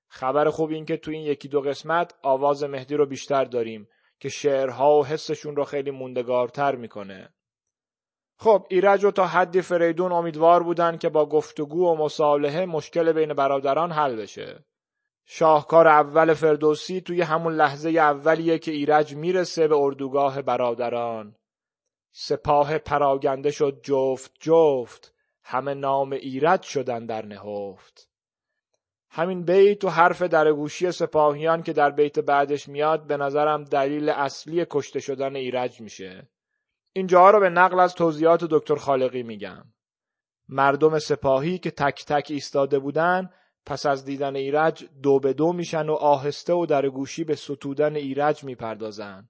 خبر 0.08 0.50
خوب 0.50 0.70
این 0.70 0.84
که 0.84 0.96
تو 0.96 1.10
این 1.10 1.22
یکی 1.22 1.48
دو 1.48 1.60
قسمت 1.60 2.14
آواز 2.22 2.64
مهدی 2.64 2.94
رو 2.94 3.06
بیشتر 3.06 3.44
داریم 3.44 3.88
که 4.20 4.28
شعرها 4.28 4.98
و 4.98 5.06
حسشون 5.06 5.56
رو 5.56 5.64
خیلی 5.64 5.90
موندگارتر 5.90 6.74
می‌کنه 6.76 7.34
خب 8.38 8.66
ایرج 8.70 9.04
و 9.04 9.10
تا 9.10 9.26
حدی 9.26 9.60
فریدون 9.62 10.12
امیدوار 10.12 10.62
بودن 10.62 10.96
که 10.96 11.08
با 11.08 11.26
گفتگو 11.26 11.86
و 11.86 12.04
مصالحه 12.04 12.66
مشکل 12.66 13.12
بین 13.12 13.34
برادران 13.34 13.92
حل 13.92 14.16
بشه 14.16 14.64
شاهکار 15.24 15.88
اول 15.88 16.34
فردوسی 16.34 17.00
توی 17.00 17.22
همون 17.22 17.54
لحظه 17.54 17.90
اولیه 17.90 18.58
که 18.58 18.70
ایرج 18.70 19.14
می‌رسه 19.14 19.68
به 19.68 19.76
اردوگاه 19.76 20.42
برادران. 20.42 21.36
سپاه 22.12 22.78
پراگنده 22.78 23.50
شد 23.50 23.80
جفت 23.82 24.32
جفت. 24.40 25.14
همه 25.42 25.74
نام 25.74 26.12
ایرج 26.12 26.62
شدن 26.62 27.06
در 27.06 27.26
نهفت. 27.26 28.10
همین 29.10 29.44
بیت 29.44 29.84
و 29.84 29.88
حرف 29.88 30.22
درگوشی 30.22 30.92
سپاهیان 30.92 31.62
که 31.62 31.72
در 31.72 31.90
بیت 31.90 32.18
بعدش 32.18 32.68
میاد 32.68 33.06
به 33.06 33.16
نظرم 33.16 33.64
دلیل 33.64 34.08
اصلی 34.08 34.66
کشته 34.70 35.00
شدن 35.00 35.36
ایرج 35.36 35.80
میشه. 35.80 36.28
اینجا 36.92 37.30
رو 37.30 37.40
به 37.40 37.48
نقل 37.50 37.80
از 37.80 37.94
توضیحات 37.94 38.44
دکتر 38.44 38.74
خالقی 38.76 39.22
میگم. 39.22 39.64
مردم 40.48 40.98
سپاهی 40.98 41.58
که 41.58 41.70
تک 41.70 42.04
تک 42.04 42.26
ایستاده 42.30 42.78
بودن 42.78 43.30
پس 43.66 43.86
از 43.86 44.04
دیدن 44.04 44.36
ایرج 44.36 44.84
دو 45.02 45.18
به 45.18 45.32
دو 45.32 45.52
میشن 45.52 45.88
و 45.88 45.92
آهسته 45.92 46.52
و 46.52 46.66
در 46.66 46.88
گوشی 46.88 47.24
به 47.24 47.34
ستودن 47.34 47.96
ایرج 47.96 48.44
می‌پردازن. 48.44 49.28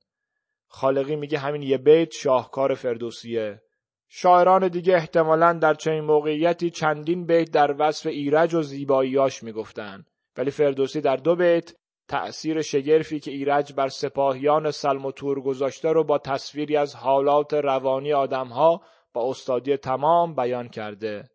خالقی 0.68 1.16
میگه 1.16 1.38
همین 1.38 1.62
یه 1.62 1.78
بیت 1.78 2.12
شاهکار 2.12 2.74
فردوسیه. 2.74 3.62
شاعران 4.08 4.68
دیگه 4.68 4.94
احتمالا 4.94 5.52
در 5.52 5.74
چنین 5.74 6.04
موقعیتی 6.04 6.70
چندین 6.70 7.26
بیت 7.26 7.50
در 7.50 7.74
وصف 7.78 8.06
ایرج 8.06 8.54
و 8.54 8.62
زیباییاش 8.62 9.42
می‌گفتن. 9.42 10.04
ولی 10.36 10.50
فردوسی 10.50 11.00
در 11.00 11.16
دو 11.16 11.36
بیت 11.36 11.72
تأثیر 12.08 12.62
شگرفی 12.62 13.20
که 13.20 13.30
ایرج 13.30 13.72
بر 13.72 13.88
سپاهیان 13.88 14.70
سلم 14.70 15.06
و 15.06 15.12
تور 15.12 15.40
گذاشته 15.40 15.92
رو 15.92 16.04
با 16.04 16.18
تصویری 16.18 16.76
از 16.76 16.94
حالات 16.94 17.54
روانی 17.54 18.12
آدمها 18.12 18.80
با 19.12 19.30
استادی 19.30 19.76
تمام 19.76 20.34
بیان 20.34 20.68
کرده. 20.68 21.28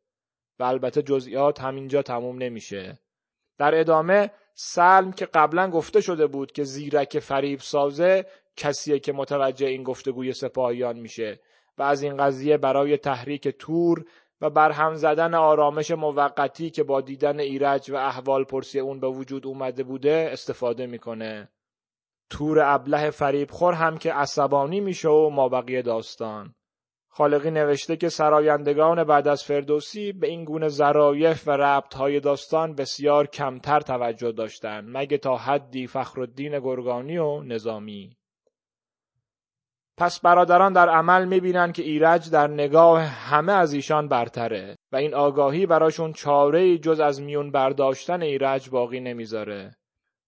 و 0.59 0.63
البته 0.63 1.01
جزئیات 1.01 1.62
همینجا 1.62 2.01
تموم 2.01 2.38
نمیشه. 2.38 3.00
در 3.57 3.79
ادامه 3.79 4.31
سلم 4.53 5.12
که 5.12 5.25
قبلا 5.25 5.69
گفته 5.69 6.01
شده 6.01 6.27
بود 6.27 6.51
که 6.51 6.63
زیرک 6.63 7.19
فریب 7.19 7.59
سازه 7.59 8.25
کسیه 8.57 9.00
که 9.00 9.13
متوجه 9.13 9.67
این 9.67 9.83
گفتگوی 9.83 10.33
سپاهیان 10.33 11.00
میشه 11.00 11.39
و 11.77 11.83
از 11.83 12.03
این 12.03 12.17
قضیه 12.17 12.57
برای 12.57 12.97
تحریک 12.97 13.47
تور 13.47 14.05
و 14.41 14.50
برهم 14.50 14.95
زدن 14.95 15.33
آرامش 15.33 15.91
موقتی 15.91 16.69
که 16.69 16.83
با 16.83 17.01
دیدن 17.01 17.39
ایرج 17.39 17.91
و 17.91 17.95
احوال 17.95 18.43
پرسی 18.43 18.79
اون 18.79 19.00
به 19.00 19.07
وجود 19.07 19.47
اومده 19.47 19.83
بوده 19.83 20.29
استفاده 20.31 20.85
می‌کنه. 20.88 21.50
تور 22.29 22.59
ابله 22.59 23.09
فریبخور 23.09 23.74
هم 23.74 23.97
که 23.97 24.13
عصبانی 24.13 24.79
میشه 24.79 25.09
و 25.09 25.29
مابقی 25.29 25.81
داستان. 25.81 26.55
خالقی 27.17 27.51
نوشته 27.51 27.98
که 27.98 28.10
سرایندگان 28.10 29.03
بعد 29.03 29.27
از 29.27 29.43
فردوسی 29.43 30.12
به 30.13 30.27
این 30.27 30.43
گونه 30.43 30.67
ظرایف 30.67 31.48
و 31.48 31.51
ربطهای 31.51 32.19
داستان 32.19 32.75
بسیار 32.75 33.27
کمتر 33.27 33.79
توجه 33.79 34.31
داشتند 34.31 34.98
مگه 34.98 35.17
تا 35.17 35.38
حدی 35.38 35.88
فخرالدین 35.88 36.60
گرگانی 36.60 37.17
و 37.17 37.41
نظامی 37.41 38.17
پس 39.98 40.19
برادران 40.19 40.74
در 40.74 40.89
عمل 40.89 41.25
می‌بینن 41.25 41.72
که 41.72 41.84
ایرج 41.84 42.31
در 42.31 42.48
نگاه 42.48 43.01
همه 43.01 43.53
از 43.53 43.74
ایشان 43.74 44.07
برتره 44.07 44.75
و 44.91 44.95
این 44.95 45.13
آگاهی 45.13 45.65
براشون 45.65 46.13
چاره 46.13 46.77
جز 46.77 47.00
از 47.00 47.22
میون 47.22 47.51
برداشتن 47.51 48.22
ایرج 48.22 48.69
باقی 48.69 49.00
نمی‌ذاره. 49.00 49.75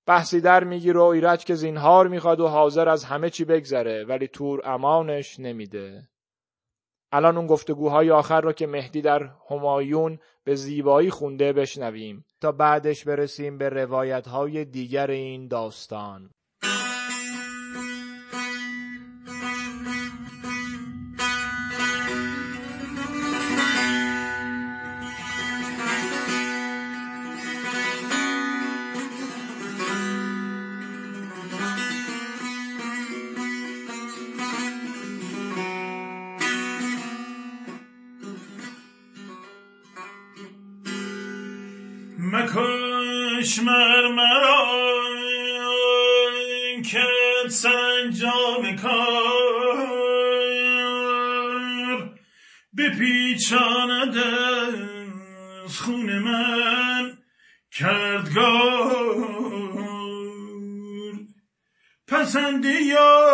بحثی 0.05 0.41
در 0.41 0.63
می‌گیره 0.63 0.99
و 0.99 1.03
ایرج 1.03 1.45
که 1.45 1.55
زینهار 1.55 2.07
می‌خواد 2.07 2.39
و 2.39 2.47
حاضر 2.47 2.89
از 2.89 3.03
همه 3.05 3.29
چی 3.29 3.45
بگذره 3.45 4.03
ولی 4.03 4.27
تور 4.27 4.61
امانش 4.65 5.39
نمیده. 5.39 6.07
الان 7.11 7.37
اون 7.37 7.47
گفتگوهای 7.47 8.11
آخر 8.11 8.41
رو 8.41 8.51
که 8.51 8.67
مهدی 8.67 9.01
در 9.01 9.29
همایون 9.49 10.19
به 10.43 10.55
زیبایی 10.55 11.09
خونده 11.09 11.53
بشنویم 11.53 12.25
تا 12.41 12.51
بعدش 12.51 13.03
برسیم 13.03 13.57
به 13.57 13.69
روایت 13.69 14.27
های 14.27 14.65
دیگر 14.65 15.11
این 15.11 15.47
داستان. 15.47 16.29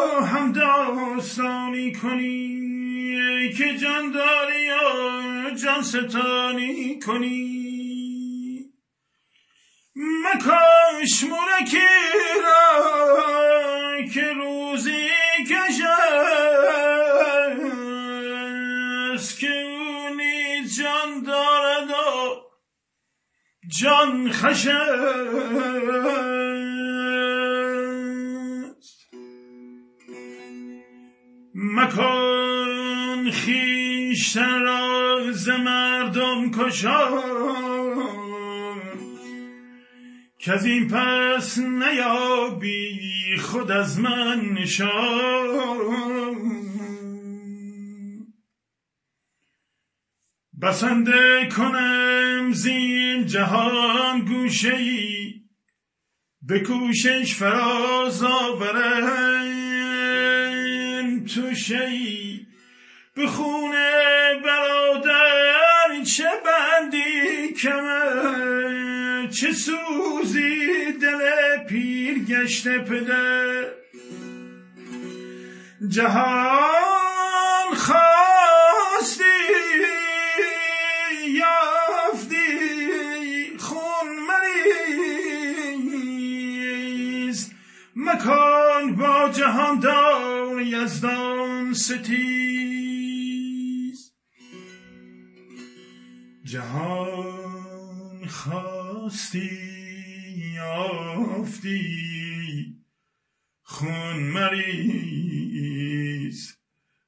هم 0.04 0.52
داستانی 0.52 1.94
کنی 1.94 3.54
که 3.58 3.78
جان 3.78 4.12
داری 4.12 4.62
یا 4.62 5.50
جان 5.64 5.84
ستانی 5.84 7.00
کنی. 7.00 7.54
مکاش 9.96 11.24
مونکی 11.24 11.78
را 12.44 12.64
که 14.14 14.34
روزی 14.34 15.08
کشست 15.50 15.80
که 19.40 19.48
اونی 19.48 20.68
جان 20.78 21.24
دارد 21.24 21.90
و 21.90 21.94
جان 23.82 24.32
خشست 24.32 25.74
مکان 31.56 33.32
خیشتن 33.32 34.60
را 34.60 35.32
ز 35.32 35.50
مردم 35.50 36.52
کشان 36.52 37.24
که 40.40 40.54
از 40.54 40.66
این 40.66 40.88
پس 40.88 41.60
نیابی 41.60 43.38
خود 43.42 43.72
از 43.72 44.00
من 44.00 44.40
نشان 44.40 44.94
بسنده 50.62 51.50
کنم 51.58 52.52
زین 52.52 53.26
جهان 53.26 54.26
گوشه 54.26 54.76
ای 54.76 55.34
به 56.42 56.60
کوشش 56.60 57.36
فراز 57.36 58.24
آورم. 58.24 59.63
توشه 61.34 61.80
ای 61.80 62.46
به 63.16 63.28
خونه 63.28 63.92
برادر 64.46 66.04
چه 66.18 66.30
بندی 66.46 67.54
کمر؟ 67.54 69.28
چه 69.28 69.52
سوزی 69.52 70.92
دل 71.02 71.20
پیر 71.70 72.20
گشته 72.26 72.80
پدر؟ 72.80 73.66
جهان 75.88 77.76
خواستی 77.76 79.24
یافتی 81.28 82.38
خون 83.58 84.08
مریز. 85.88 86.04
مکان 87.96 88.96
با 88.96 89.30
جهان 89.30 89.80
دار 89.80 90.23
یزدان 90.68 91.74
ستیز 91.74 93.04
جهان 96.44 98.28
خواستی 98.28 99.50
یافتی 100.56 101.84
خون 103.64 104.20
مریض 104.20 105.74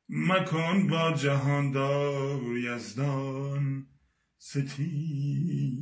مکن 0.10 0.88
با 0.88 1.13
جهاندار 1.13 2.58
یزدان 2.58 3.88
ستی 4.38 5.76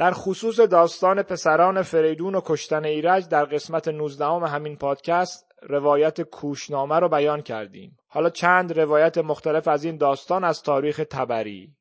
در 0.00 0.12
خصوص 0.12 0.60
داستان 0.60 1.22
پسران 1.22 1.82
فریدون 1.82 2.34
و 2.34 2.40
کشتن 2.44 2.84
ایرج 2.84 3.28
در 3.28 3.44
قسمت 3.44 3.88
19 3.88 4.26
همین 4.26 4.76
پادکست 4.76 5.52
روایت 5.62 6.20
کوشنامه 6.22 6.98
رو 6.98 7.08
بیان 7.08 7.42
کردیم. 7.42 7.98
حالا 8.08 8.30
چند 8.30 8.78
روایت 8.78 9.18
مختلف 9.18 9.68
از 9.68 9.84
این 9.84 9.96
داستان 9.96 10.44
از 10.44 10.62
تاریخ 10.62 11.04
تبری. 11.10 11.74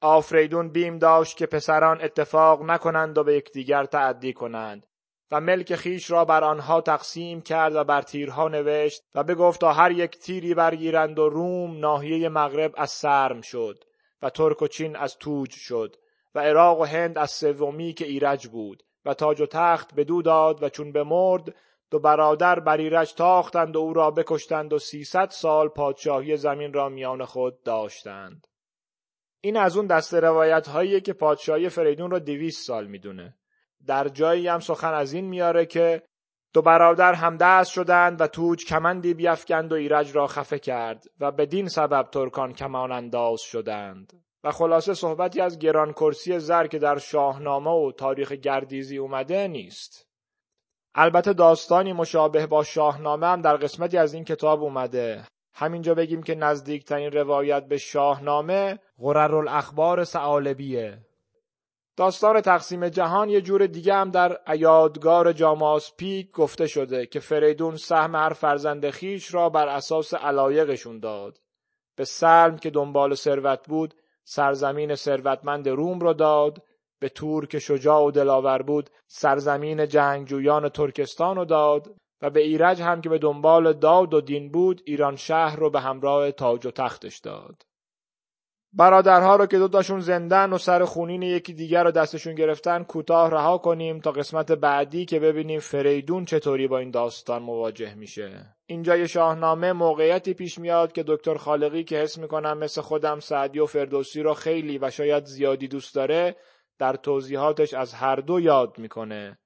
آفریدون 0.00 0.68
بیم 0.68 0.98
داشت 0.98 1.36
که 1.36 1.46
پسران 1.46 2.00
اتفاق 2.02 2.62
نکنند 2.62 3.18
و 3.18 3.24
به 3.24 3.34
یکدیگر 3.36 3.84
تعدی 3.84 4.32
کنند 4.32 4.86
و 5.30 5.40
ملک 5.40 5.74
خیش 5.74 6.10
را 6.10 6.24
بر 6.24 6.44
آنها 6.44 6.80
تقسیم 6.80 7.40
کرد 7.40 7.74
و 7.74 7.84
بر 7.84 8.02
تیرها 8.02 8.48
نوشت 8.48 9.02
و 9.14 9.24
بگفت 9.24 9.60
تا 9.60 9.72
هر 9.72 9.90
یک 9.90 10.18
تیری 10.18 10.54
برگیرند 10.54 11.18
و 11.18 11.28
روم 11.28 11.78
ناحیه 11.78 12.28
مغرب 12.28 12.74
از 12.76 12.90
سرم 12.90 13.40
شد 13.40 13.84
و 14.22 14.30
ترک 14.30 14.62
و 14.62 14.66
چین 14.66 14.96
از 14.96 15.16
توج 15.18 15.50
شد 15.50 15.96
و 16.34 16.40
عراق 16.40 16.80
و 16.80 16.84
هند 16.84 17.18
از 17.18 17.30
سومی 17.30 17.92
که 17.92 18.06
ایرج 18.06 18.48
بود 18.48 18.82
و 19.04 19.14
تاج 19.14 19.40
و 19.40 19.46
تخت 19.46 19.94
به 19.94 20.04
دو 20.04 20.22
داد 20.22 20.62
و 20.62 20.68
چون 20.68 20.92
بمرد 20.92 21.54
دو 21.90 21.98
برادر 21.98 22.60
بر 22.60 22.76
ایرج 22.76 23.14
تاختند 23.14 23.76
و 23.76 23.78
او 23.78 23.92
را 23.92 24.10
بکشتند 24.10 24.72
و 24.72 24.78
سیصد 24.78 25.30
سال 25.30 25.68
پادشاهی 25.68 26.36
زمین 26.36 26.72
را 26.72 26.88
میان 26.88 27.24
خود 27.24 27.62
داشتند. 27.62 28.46
این 29.40 29.56
از 29.56 29.76
اون 29.76 29.86
دسته 29.86 30.20
روایت 30.20 30.68
هاییه 30.68 31.00
که 31.00 31.12
پادشاهی 31.12 31.68
فریدون 31.68 32.10
را 32.10 32.18
دویست 32.18 32.66
سال 32.66 32.86
می‌دونه. 32.86 33.36
در 33.86 34.08
جایی 34.08 34.48
هم 34.48 34.60
سخن 34.60 34.94
از 34.94 35.12
این 35.12 35.24
میاره 35.24 35.66
که 35.66 36.02
دو 36.54 36.62
برادر 36.62 37.14
هم 37.14 37.36
دست 37.36 37.72
شدند 37.72 38.20
و 38.20 38.26
توج 38.26 38.64
کمندی 38.64 39.14
بیافکند 39.14 39.72
و 39.72 39.74
ایرج 39.74 40.16
را 40.16 40.26
خفه 40.26 40.58
کرد 40.58 41.04
و 41.20 41.32
بدین 41.32 41.68
سبب 41.68 42.08
ترکان 42.10 42.52
کمان 42.52 42.92
انداز 42.92 43.40
شدند. 43.40 44.24
و 44.44 44.50
خلاصه 44.50 44.94
صحبتی 44.94 45.40
از 45.40 45.58
گران 45.58 45.92
کرسی 45.92 46.38
زر 46.38 46.66
که 46.66 46.78
در 46.78 46.98
شاهنامه 46.98 47.70
و 47.70 47.92
تاریخ 47.92 48.32
گردیزی 48.32 48.98
اومده 48.98 49.48
نیست. 49.48 50.06
البته 50.94 51.32
داستانی 51.32 51.92
مشابه 51.92 52.46
با 52.46 52.62
شاهنامه 52.62 53.26
هم 53.26 53.42
در 53.42 53.56
قسمتی 53.56 53.98
از 53.98 54.14
این 54.14 54.24
کتاب 54.24 54.62
اومده. 54.62 55.26
همینجا 55.54 55.94
بگیم 55.94 56.22
که 56.22 56.34
نزدیکترین 56.34 57.12
روایت 57.12 57.64
به 57.66 57.78
شاهنامه 57.78 58.78
غرر 58.98 59.34
الاخبار 59.34 60.04
سعالبیه. 60.04 60.98
داستان 61.96 62.40
تقسیم 62.40 62.88
جهان 62.88 63.28
یه 63.28 63.40
جور 63.40 63.66
دیگه 63.66 63.94
هم 63.94 64.10
در 64.10 64.50
ایادگار 64.50 65.32
جاماس 65.32 65.92
پیک 65.96 66.30
گفته 66.30 66.66
شده 66.66 67.06
که 67.06 67.20
فریدون 67.20 67.76
سهم 67.76 68.14
هر 68.14 68.32
فرزند 68.32 68.90
خیش 68.90 69.34
را 69.34 69.48
بر 69.48 69.68
اساس 69.68 70.14
علایقشون 70.14 70.98
داد. 70.98 71.38
به 71.96 72.04
سلم 72.04 72.58
که 72.58 72.70
دنبال 72.70 73.14
ثروت 73.14 73.68
بود 73.68 73.94
سرزمین 74.24 74.94
ثروتمند 74.94 75.68
روم 75.68 76.00
را 76.00 76.12
داد 76.12 76.62
به 77.00 77.08
تور 77.08 77.46
که 77.46 77.58
شجاع 77.58 78.02
و 78.02 78.10
دلاور 78.10 78.62
بود 78.62 78.90
سرزمین 79.06 79.88
جنگجویان 79.88 80.68
ترکستان 80.68 81.36
رو 81.36 81.44
داد 81.44 81.96
و 82.22 82.30
به 82.30 82.40
ایرج 82.40 82.82
هم 82.82 83.00
که 83.00 83.08
به 83.08 83.18
دنبال 83.18 83.72
داد 83.72 84.14
و 84.14 84.20
دین 84.20 84.52
بود 84.52 84.82
ایران 84.84 85.16
شهر 85.16 85.56
رو 85.56 85.70
به 85.70 85.80
همراه 85.80 86.30
تاج 86.30 86.66
و 86.66 86.70
تختش 86.70 87.18
داد. 87.18 87.62
برادرها 88.76 89.36
رو 89.36 89.46
که 89.46 89.58
دوتاشون 89.58 90.00
زندن 90.00 90.52
و 90.52 90.58
سر 90.58 90.84
خونین 90.84 91.22
یکی 91.22 91.52
دیگر 91.52 91.84
رو 91.84 91.90
دستشون 91.90 92.34
گرفتن 92.34 92.82
کوتاه 92.82 93.30
رها 93.30 93.58
کنیم 93.58 94.00
تا 94.00 94.12
قسمت 94.12 94.52
بعدی 94.52 95.04
که 95.04 95.20
ببینیم 95.20 95.60
فریدون 95.60 96.24
چطوری 96.24 96.68
با 96.68 96.78
این 96.78 96.90
داستان 96.90 97.42
مواجه 97.42 97.94
میشه. 97.94 98.46
اینجا 98.66 98.96
یه 98.96 99.06
شاهنامه 99.06 99.72
موقعیتی 99.72 100.34
پیش 100.34 100.58
میاد 100.58 100.92
که 100.92 101.04
دکتر 101.06 101.34
خالقی 101.34 101.84
که 101.84 101.96
حس 101.96 102.18
می‌کنم 102.18 102.58
مثل 102.58 102.80
خودم 102.80 103.20
سعدی 103.20 103.58
و 103.58 103.66
فردوسی 103.66 104.22
رو 104.22 104.34
خیلی 104.34 104.78
و 104.78 104.90
شاید 104.90 105.24
زیادی 105.24 105.68
دوست 105.68 105.94
داره 105.94 106.36
در 106.78 106.96
توضیحاتش 106.96 107.74
از 107.74 107.94
هر 107.94 108.16
دو 108.16 108.40
یاد 108.40 108.78
می‌کنه. 108.78 109.38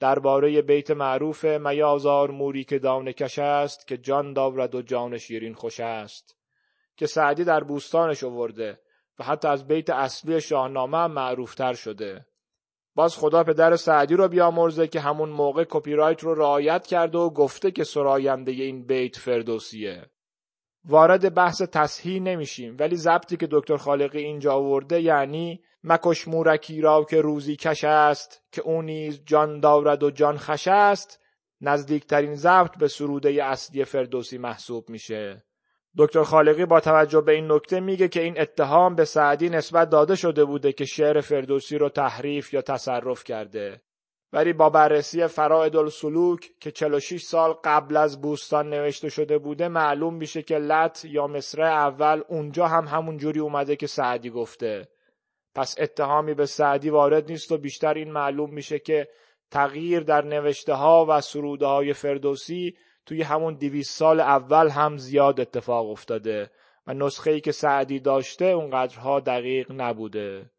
درباره 0.00 0.62
بیت 0.62 0.90
معروف 0.90 1.44
میازار 1.44 2.30
موری 2.30 2.64
که 2.64 2.78
دانه 2.78 3.12
کش 3.12 3.38
است 3.38 3.86
که 3.86 3.96
جان 3.96 4.32
داورد 4.32 4.74
و 4.74 4.82
جان 4.82 5.18
شیرین 5.18 5.54
خوش 5.54 5.80
است. 5.80 6.39
که 7.00 7.06
سعدی 7.06 7.44
در 7.44 7.64
بوستانش 7.64 8.24
آورده 8.24 8.80
و 9.18 9.24
حتی 9.24 9.48
از 9.48 9.66
بیت 9.66 9.90
اصلی 9.90 10.40
شاهنامه 10.40 10.98
هم 10.98 11.12
معروفتر 11.12 11.74
شده. 11.74 12.26
باز 12.94 13.16
خدا 13.16 13.44
پدر 13.44 13.76
سعدی 13.76 14.14
رو 14.14 14.28
بیامرزه 14.28 14.86
که 14.86 15.00
همون 15.00 15.28
موقع 15.28 15.64
کپی 15.68 15.92
رایت 15.94 16.22
رو 16.22 16.34
رعایت 16.34 16.86
کرده 16.86 17.18
و 17.18 17.30
گفته 17.30 17.70
که 17.70 17.84
سراینده 17.84 18.52
این 18.52 18.86
بیت 18.86 19.16
فردوسیه. 19.16 20.10
وارد 20.84 21.34
بحث 21.34 21.62
تصحیح 21.62 22.22
نمیشیم 22.22 22.76
ولی 22.78 22.96
ضبطی 22.96 23.36
که 23.36 23.48
دکتر 23.50 23.76
خالقی 23.76 24.18
اینجا 24.18 24.52
آورده 24.52 25.00
یعنی 25.00 25.62
مکش 25.84 26.28
مورکی 26.28 26.80
را 26.80 27.04
که 27.04 27.20
روزی 27.20 27.56
کش 27.56 27.84
است 27.84 28.42
که 28.52 28.62
او 28.62 28.82
نیز 28.82 29.22
جان 29.24 29.60
دارد 29.60 30.02
و 30.02 30.10
جان 30.10 30.38
خش 30.38 30.68
است 30.68 31.20
نزدیکترین 31.60 32.34
ضبط 32.34 32.78
به 32.78 32.88
سروده 32.88 33.44
اصلی 33.44 33.84
فردوسی 33.84 34.38
محسوب 34.38 34.90
میشه. 34.90 35.49
دکتر 35.98 36.22
خالقی 36.22 36.66
با 36.66 36.80
توجه 36.80 37.20
به 37.20 37.32
این 37.32 37.52
نکته 37.52 37.80
میگه 37.80 38.08
که 38.08 38.22
این 38.22 38.40
اتهام 38.40 38.94
به 38.94 39.04
سعدی 39.04 39.48
نسبت 39.48 39.90
داده 39.90 40.14
شده 40.14 40.44
بوده 40.44 40.72
که 40.72 40.84
شعر 40.84 41.20
فردوسی 41.20 41.78
رو 41.78 41.88
تحریف 41.88 42.54
یا 42.54 42.62
تصرف 42.62 43.24
کرده. 43.24 43.80
ولی 44.32 44.52
با 44.52 44.70
بررسی 44.70 45.26
فرائد 45.26 45.76
السلوک 45.76 46.50
که 46.60 46.70
46 46.70 47.22
سال 47.22 47.52
قبل 47.64 47.96
از 47.96 48.20
بوستان 48.20 48.70
نوشته 48.70 49.08
شده 49.08 49.38
بوده 49.38 49.68
معلوم 49.68 50.14
میشه 50.14 50.42
که 50.42 50.58
لط 50.58 51.04
یا 51.04 51.26
مصره 51.26 51.66
اول 51.66 52.22
اونجا 52.28 52.66
هم 52.66 52.84
همون 52.84 53.16
جوری 53.16 53.40
اومده 53.40 53.76
که 53.76 53.86
سعدی 53.86 54.30
گفته. 54.30 54.88
پس 55.54 55.74
اتهامی 55.78 56.34
به 56.34 56.46
سعدی 56.46 56.90
وارد 56.90 57.30
نیست 57.30 57.52
و 57.52 57.58
بیشتر 57.58 57.94
این 57.94 58.12
معلوم 58.12 58.54
میشه 58.54 58.78
که 58.78 59.08
تغییر 59.50 60.00
در 60.00 60.24
نوشته 60.24 60.72
ها 60.74 61.06
و 61.08 61.20
سروده 61.20 61.66
های 61.66 61.92
فردوسی 61.92 62.76
توی 63.10 63.22
همون 63.22 63.54
دیویس 63.54 63.90
سال 63.90 64.20
اول 64.20 64.68
هم 64.68 64.96
زیاد 64.96 65.40
اتفاق 65.40 65.90
افتاده 65.90 66.50
و 66.86 66.94
نسخه 66.94 67.30
ای 67.30 67.40
که 67.40 67.52
سعدی 67.52 68.00
داشته 68.00 68.44
اونقدرها 68.44 69.20
دقیق 69.20 69.72
نبوده. 69.72 70.50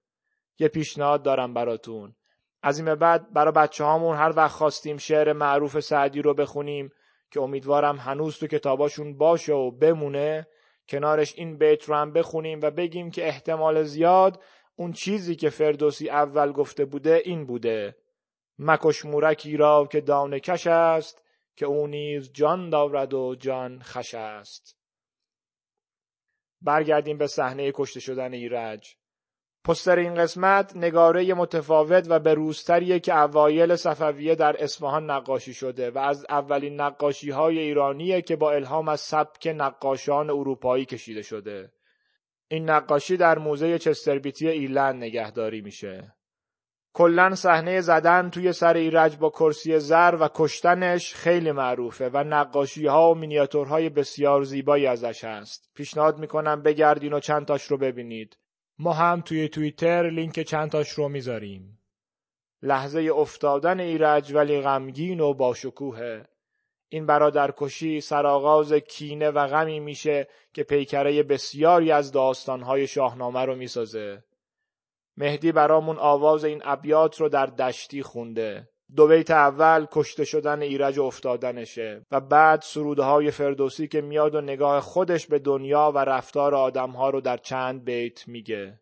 یه 0.60 0.68
پیشنهاد 0.68 1.24
دارم 1.24 1.54
براتون. 1.54 2.16
از 2.64 2.78
این 2.78 2.86
به 2.86 2.96
بعد 2.96 3.34
برای 3.34 3.52
بچه 3.52 3.84
هامون 3.84 4.18
هر 4.18 4.34
وقت 4.36 4.52
خواستیم 4.52 4.98
شعر 4.98 5.34
معروف 5.34 5.80
سعدی 5.80 6.22
رو 6.22 6.34
بخونیم 6.34 6.92
که 7.32 7.42
امیدوارم 7.42 7.98
هنوز 7.98 8.38
تو 8.38 8.48
کتاباشون 8.48 9.18
باشه 9.18 9.54
و 9.54 9.72
بمونه 9.72 10.48
کنارش 10.90 11.34
این 11.38 11.58
بیت 11.58 11.84
رو 11.84 11.96
هم 11.96 12.14
بخونیم 12.14 12.60
و 12.62 12.72
بگیم 12.72 13.12
که 13.12 13.28
احتمال 13.28 13.84
زیاد 13.84 14.44
اون 14.76 14.92
چیزی 14.92 15.36
که 15.36 15.50
فردوسی 15.50 16.10
اول 16.10 16.52
گفته 16.52 16.86
بوده 16.86 17.22
این 17.26 17.46
بوده. 17.46 17.96
مکش 18.60 19.06
مورکی 19.06 19.58
را 19.58 19.88
که 19.92 20.02
دانه 20.02 20.40
کش 20.40 20.68
است 20.68 21.22
که 21.56 21.66
او 21.66 21.88
نیز 21.88 22.32
جان 22.34 22.70
دارد 22.70 23.14
و 23.14 23.36
جان 23.36 23.82
خش 23.82 24.14
است 24.14 24.78
برگردیم 26.62 27.18
به 27.18 27.28
صحنه 27.28 27.72
کشته 27.76 28.00
شدن 28.00 28.34
ایرج 28.34 28.96
پستر 29.64 30.00
این 30.00 30.16
قسمت 30.16 30.76
نگاره 30.76 31.34
متفاوت 31.34 32.06
و 32.10 32.20
به 32.20 32.34
روستریه 32.34 33.00
که 33.00 33.18
اوایل 33.18 33.76
صفویه 33.76 34.36
در 34.36 34.64
اصفهان 34.64 35.10
نقاشی 35.10 35.54
شده 35.54 35.92
و 35.92 35.98
از 35.98 36.26
اولین 36.30 36.82
نقاشی 36.82 37.30
های 37.30 37.60
ایرانیه 37.60 38.22
که 38.22 38.36
با 38.36 38.52
الهام 38.52 38.90
از 38.90 39.02
سبک 39.02 39.48
نقاشان 39.48 40.30
اروپایی 40.30 40.86
کشیده 40.86 41.22
شده. 41.22 41.72
این 42.48 42.70
نقاشی 42.70 43.18
در 43.18 43.38
موزه 43.38 43.80
چستربیتی 43.80 44.50
ایلند 44.50 44.96
نگهداری 44.96 45.62
میشه. 45.62 46.14
کلا 46.94 47.36
صحنه 47.36 47.82
زدن 47.82 48.30
توی 48.30 48.54
سر 48.54 48.74
ایرج 48.74 49.18
با 49.18 49.30
کرسی 49.30 49.80
زر 49.80 50.18
و 50.20 50.30
کشتنش 50.36 51.14
خیلی 51.14 51.52
معروفه 51.52 52.10
و 52.14 52.24
نقاشی 52.24 52.88
ها 52.88 53.12
و 53.12 53.16
مینیاتورهای 53.16 53.90
بسیار 53.90 54.44
زیبایی 54.44 54.88
ازش 54.88 55.24
هست. 55.24 55.72
پیشنهاد 55.76 56.20
می‌کنم 56.20 56.62
بگردین 56.62 57.14
و 57.14 57.20
چند 57.20 57.46
تاش 57.46 57.64
رو 57.64 57.78
ببینید. 57.78 58.38
ما 58.80 58.94
هم 58.94 59.22
توی 59.22 59.50
توییتر 59.50 60.10
لینک 60.10 60.40
چند 60.40 60.72
تاش 60.72 60.90
رو 60.90 61.10
می‌ذاریم. 61.10 61.80
لحظه 62.62 63.10
افتادن 63.16 63.80
ایرج 63.80 64.34
ولی 64.34 64.62
غمگین 64.62 65.20
و 65.20 65.34
با 65.34 65.54
شکوهه. 65.54 66.26
این 66.90 67.06
برادرکشی 67.06 68.02
سرآغاز 68.02 68.74
کینه 68.74 69.30
و 69.30 69.48
غمی 69.48 69.80
میشه 69.80 70.28
که 70.54 70.64
پیکره 70.64 71.24
بسیاری 71.24 71.92
از 71.92 72.12
داستانهای 72.12 72.88
شاهنامه 72.88 73.46
رو 73.46 73.56
می‌سازه. 73.56 74.24
مهدی 75.22 75.52
برامون 75.52 75.98
آواز 76.00 76.44
این 76.44 76.62
ابیات 76.66 77.22
رو 77.22 77.30
در 77.30 77.46
دشتی 77.46 78.04
خونده. 78.04 78.68
دو 78.96 79.08
بیت 79.08 79.32
اول 79.32 79.86
کشته 79.92 80.26
شدن 80.26 80.62
ایرج 80.62 80.98
و 80.98 81.04
افتادنشه. 81.04 82.06
و 82.12 82.20
بعد 82.20 82.62
سروده 82.62 83.04
های 83.04 83.32
فردوسی 83.32 83.88
که 83.88 84.02
میاد 84.02 84.36
و 84.36 84.42
نگاه 84.42 84.80
خودش 84.80 85.28
به 85.28 85.40
دنیا 85.40 85.92
و 85.96 85.98
رفتار 85.98 86.56
آدمها 86.56 87.10
رو 87.10 87.22
در 87.22 87.38
چند 87.38 87.86
بیت 87.86 88.28
میگه. 88.28 88.80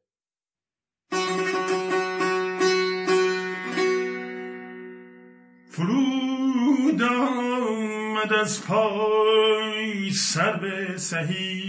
فرود 5.72 7.02
آمد 7.02 8.34
از 8.34 8.68
پای 8.68 10.12
سر 10.12 10.58
به 10.58 10.98
سهی. 10.98 11.60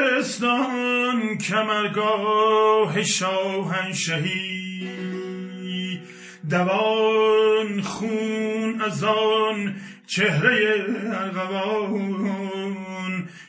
گسستان 0.00 1.38
کمرگاه 1.38 3.04
شاهنشهی 3.04 4.88
دوان 6.50 7.82
خون 7.82 8.80
از 8.80 9.04
آن 9.04 9.74
چهره 10.06 10.84
ارغوان 11.12 12.48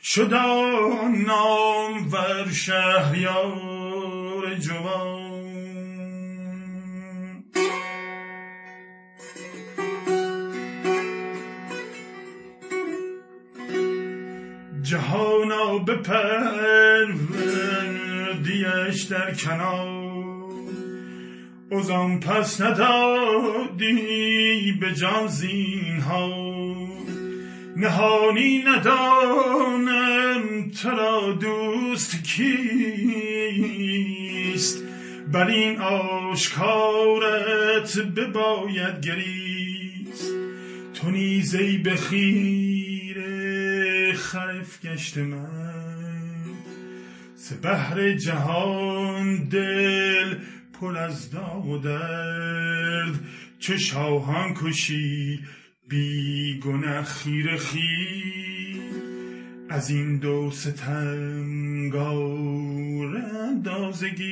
شدان 0.02 1.24
نام 1.26 2.12
ور 2.12 2.52
شهریار 2.52 4.54
جوان. 4.54 5.21
جهانا 16.02 17.06
بپروردیش 18.42 19.02
در 19.02 19.34
کنار. 19.34 20.52
ازان 21.72 22.20
پس 22.20 22.60
ندادی 22.60 23.92
به 24.80 24.94
جان 24.94 25.26
زین 25.26 26.00
ها 26.00 26.52
نهانی 27.76 28.64
ندانم 28.66 30.42
ترا 30.82 31.32
دوست 31.32 32.24
کیست. 32.24 32.52
بر 35.32 35.46
این 35.46 35.78
آشکارت 35.78 36.78
بباید 37.98 39.06
گریست. 39.06 40.32
تو 40.94 41.10
نیز 41.10 41.54
ای 41.54 41.78
خرف 44.32 44.86
گشت 44.86 45.18
من. 45.18 46.44
سه 47.34 48.16
جهان 48.16 49.48
دل 49.48 50.38
پر 50.72 50.96
از 50.96 51.30
داغ 51.30 51.66
و 51.66 51.78
درد. 51.78 53.20
چه 53.58 53.78
شاهان 53.78 54.54
کشی 54.54 55.40
بی 55.88 56.60
گنه 56.60 57.02
خیر 57.02 57.56
خیر 57.56 58.76
از 59.68 59.90
این 59.90 60.18
دو 60.18 60.50
ستمگار 60.50 61.96
اندازگیر 63.16 64.26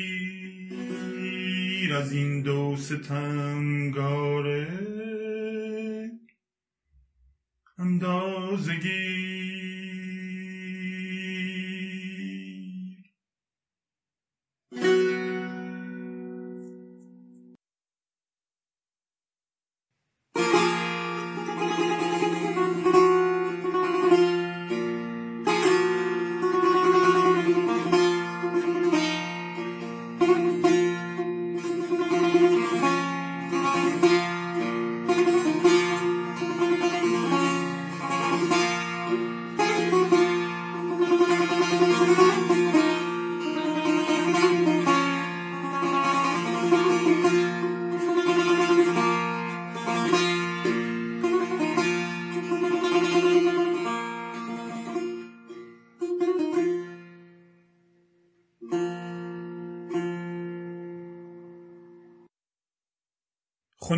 از 1.95 2.13
این 2.13 2.43
دو 2.43 2.77
ستمگار 2.77 4.67
اندازگیر 7.79 9.40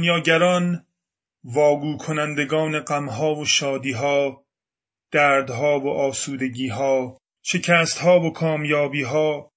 خونیاگران 0.02 0.86
واگو 1.44 1.96
کنندگان 1.96 2.80
غمها 2.80 3.34
و 3.34 3.44
شادیها 3.44 4.44
دردها 5.10 5.80
و 5.80 5.88
آسودگیها 5.88 7.18
شکستها 7.42 8.20
و 8.20 8.32
کامیابیها 8.32 9.52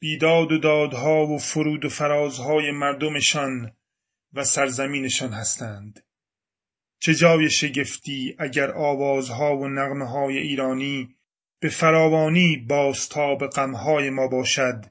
بیداد 0.00 0.52
و 0.52 0.58
دادها 0.58 1.26
و 1.26 1.38
فرود 1.38 1.84
و 1.84 1.88
فرازهای 1.88 2.70
مردمشان 2.70 3.72
و 4.32 4.44
سرزمینشان 4.44 5.32
هستند. 5.32 6.06
چه 7.00 7.14
جای 7.14 7.50
شگفتی 7.50 8.36
اگر 8.38 8.70
آوازها 8.70 9.56
و 9.56 9.68
نغمه 9.68 10.08
های 10.08 10.38
ایرانی 10.38 11.16
به 11.60 11.68
فراوانی 11.68 12.56
بازتاب 12.68 13.46
غمهای 13.46 14.10
ما 14.10 14.28
باشد 14.28 14.84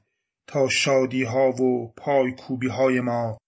تا 0.46 0.68
شادیها 0.68 1.48
و 1.50 1.92
پایکوبیهای 1.96 3.00
ما 3.00 3.39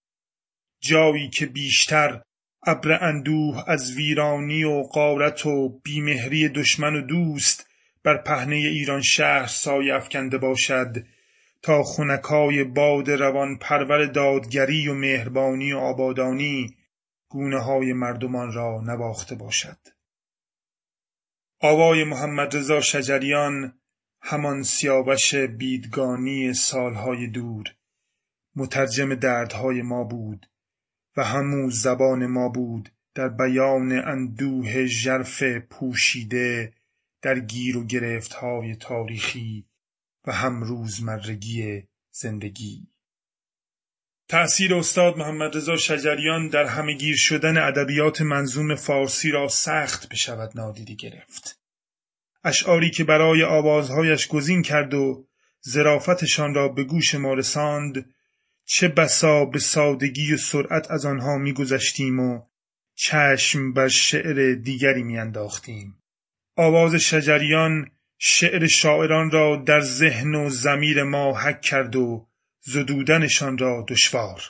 جایی 0.82 1.28
که 1.28 1.46
بیشتر 1.46 2.22
ابر 2.66 3.04
اندوه 3.04 3.70
از 3.70 3.92
ویرانی 3.92 4.64
و 4.64 4.82
غارت 4.82 5.46
و 5.46 5.68
بیمهری 5.68 6.48
دشمن 6.48 6.94
و 6.94 7.00
دوست 7.00 7.66
بر 8.04 8.16
پهنه 8.16 8.56
ایران 8.56 9.02
شهر 9.02 9.46
سایه 9.46 9.94
افکنده 9.94 10.38
باشد 10.38 10.96
تا 11.62 11.82
خونکای 11.82 12.64
باد 12.64 13.10
روان 13.10 13.58
پرور 13.58 14.06
دادگری 14.06 14.88
و 14.88 14.94
مهربانی 14.94 15.72
و 15.72 15.78
آبادانی 15.78 16.76
گونه 17.28 17.58
های 17.58 17.92
مردمان 17.92 18.52
را 18.52 18.80
نواخته 18.80 19.34
باشد. 19.34 19.78
آوای 21.60 22.04
محمد 22.04 22.56
رضا 22.56 22.80
شجریان 22.80 23.78
همان 24.20 24.62
سیاوش 24.62 25.34
بیدگانی 25.34 26.54
سالهای 26.54 27.26
دور 27.26 27.64
مترجم 28.56 29.14
دردهای 29.14 29.82
ما 29.82 30.04
بود. 30.04 30.46
و 31.16 31.24
همو 31.24 31.70
زبان 31.70 32.26
ما 32.26 32.48
بود 32.48 32.92
در 33.14 33.28
بیان 33.28 33.92
اندوه 33.92 34.86
ژرف 34.86 35.42
پوشیده 35.42 36.72
در 37.22 37.40
گیر 37.40 37.76
و 37.76 37.84
های 38.40 38.76
تاریخی 38.76 39.66
و 40.26 40.32
هم 40.32 40.62
روزمرگی 40.62 41.82
زندگی. 42.10 42.88
تأثیر 44.28 44.74
استاد 44.74 45.16
محمد 45.16 45.56
رضا 45.56 45.76
شجریان 45.76 46.48
در 46.48 46.64
همهگیر 46.64 47.16
شدن 47.16 47.56
ادبیات 47.56 48.22
منظوم 48.22 48.74
فارسی 48.74 49.30
را 49.30 49.48
سخت 49.48 50.08
بشود 50.08 50.52
نادیده 50.54 50.94
گرفت. 50.94 51.60
اشعاری 52.44 52.90
که 52.90 53.04
برای 53.04 53.44
آوازهایش 53.44 54.28
گزین 54.28 54.62
کرد 54.62 54.94
و 54.94 55.26
ظرافتشان 55.68 56.54
را 56.54 56.68
به 56.68 56.84
گوش 56.84 57.14
ما 57.14 57.34
رساند 57.34 58.14
چه 58.64 58.88
بسا 58.88 59.44
به 59.44 59.58
سادگی 59.58 60.34
و 60.34 60.36
سرعت 60.36 60.90
از 60.90 61.06
آنها 61.06 61.38
میگذشتیم 61.38 62.20
و 62.20 62.42
چشم 62.94 63.72
بر 63.72 63.88
شعر 63.88 64.54
دیگری 64.54 65.02
میانداختیم. 65.02 66.02
آواز 66.56 66.94
شجریان 66.94 67.90
شعر 68.18 68.66
شاعران 68.66 69.30
را 69.30 69.56
در 69.56 69.80
ذهن 69.80 70.34
و 70.34 70.50
زمیر 70.50 71.02
ما 71.02 71.38
حک 71.40 71.60
کرد 71.60 71.96
و 71.96 72.28
زدودنشان 72.60 73.58
را 73.58 73.84
دشوار. 73.88 74.42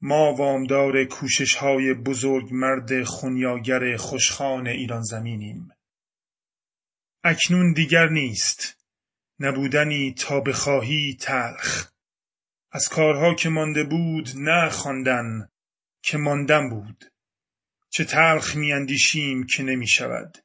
ما 0.00 0.34
وامدار 0.34 1.04
کوشش 1.04 1.54
های 1.54 1.94
بزرگ 1.94 2.48
مرد 2.52 3.04
خونیاگر 3.04 3.96
خوشخان 3.96 4.66
ایران 4.66 5.02
زمینیم. 5.02 5.68
اکنون 7.24 7.72
دیگر 7.72 8.08
نیست. 8.08 8.76
نبودنی 9.40 10.14
تا 10.18 10.40
بخواهی 10.40 11.16
تلخ. 11.20 11.95
از 12.72 12.88
کارها 12.88 13.34
که 13.34 13.48
مانده 13.48 13.84
بود 13.84 14.28
نه 14.34 14.70
خواندن 14.70 15.48
که 16.02 16.18
ماندن 16.18 16.68
بود. 16.68 17.04
چه 17.90 18.04
تلخ 18.04 18.56
میاندیشیم 18.56 19.46
که 19.46 19.62
نمی 19.62 19.86
شود 19.86 20.38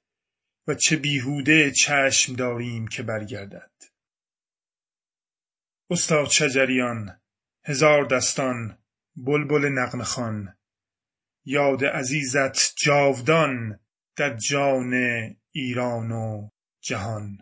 و 0.68 0.76
چه 0.76 0.96
بیهوده 0.96 1.72
چشم 1.72 2.36
داریم 2.36 2.88
که 2.88 3.04
برگردد. 3.04 3.72
استاد 5.90 6.30
شجریان 6.30 7.20
هزار 7.66 8.06
دستان 8.06 8.78
بلبل 9.16 9.66
نغمه 9.66 10.04
خان 10.04 10.58
یاد 11.46 11.86
عزیزت 11.86 12.76
جاودان 12.76 13.80
در 14.16 14.38
جان 14.38 14.94
ایران 15.52 16.12
و 16.12 16.50
جهان. 16.82 17.38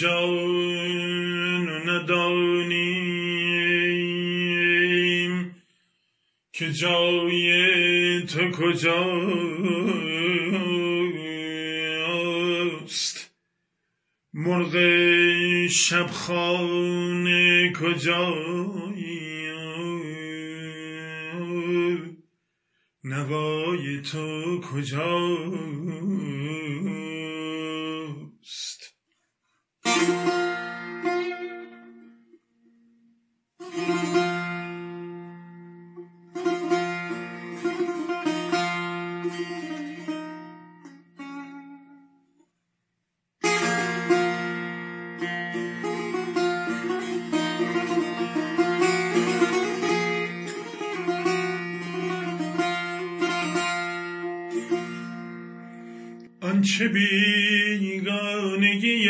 جان 0.00 1.68
ندانیم 1.88 3.10
که 6.52 6.72
جای 6.72 8.26
تو 8.26 8.50
کجاست. 8.50 9.00
مرغ 14.34 14.76
شبخانه 15.66 17.72
کجایی؟ 17.72 19.30
نوای 23.04 24.00
تو 24.00 24.60
کجاست 24.60 25.79
آنچه 56.80 56.92
بیگانگی 57.78 59.08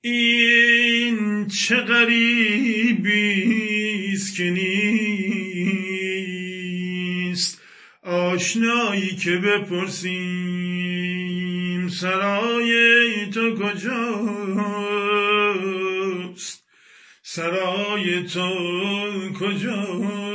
این 0.00 1.46
چه 1.46 1.76
غریبی 1.76 3.32
است 4.12 4.36
که 4.36 4.50
نیست. 4.50 5.88
آشنایی 8.02 9.16
که 9.16 9.30
بپرسیم 9.30 10.18
سرای 11.88 13.26
تو 13.34 13.54
کجاست؟ 13.54 14.24
سرای 17.22 18.22
تو 18.22 18.48
کجاست؟ 19.40 20.27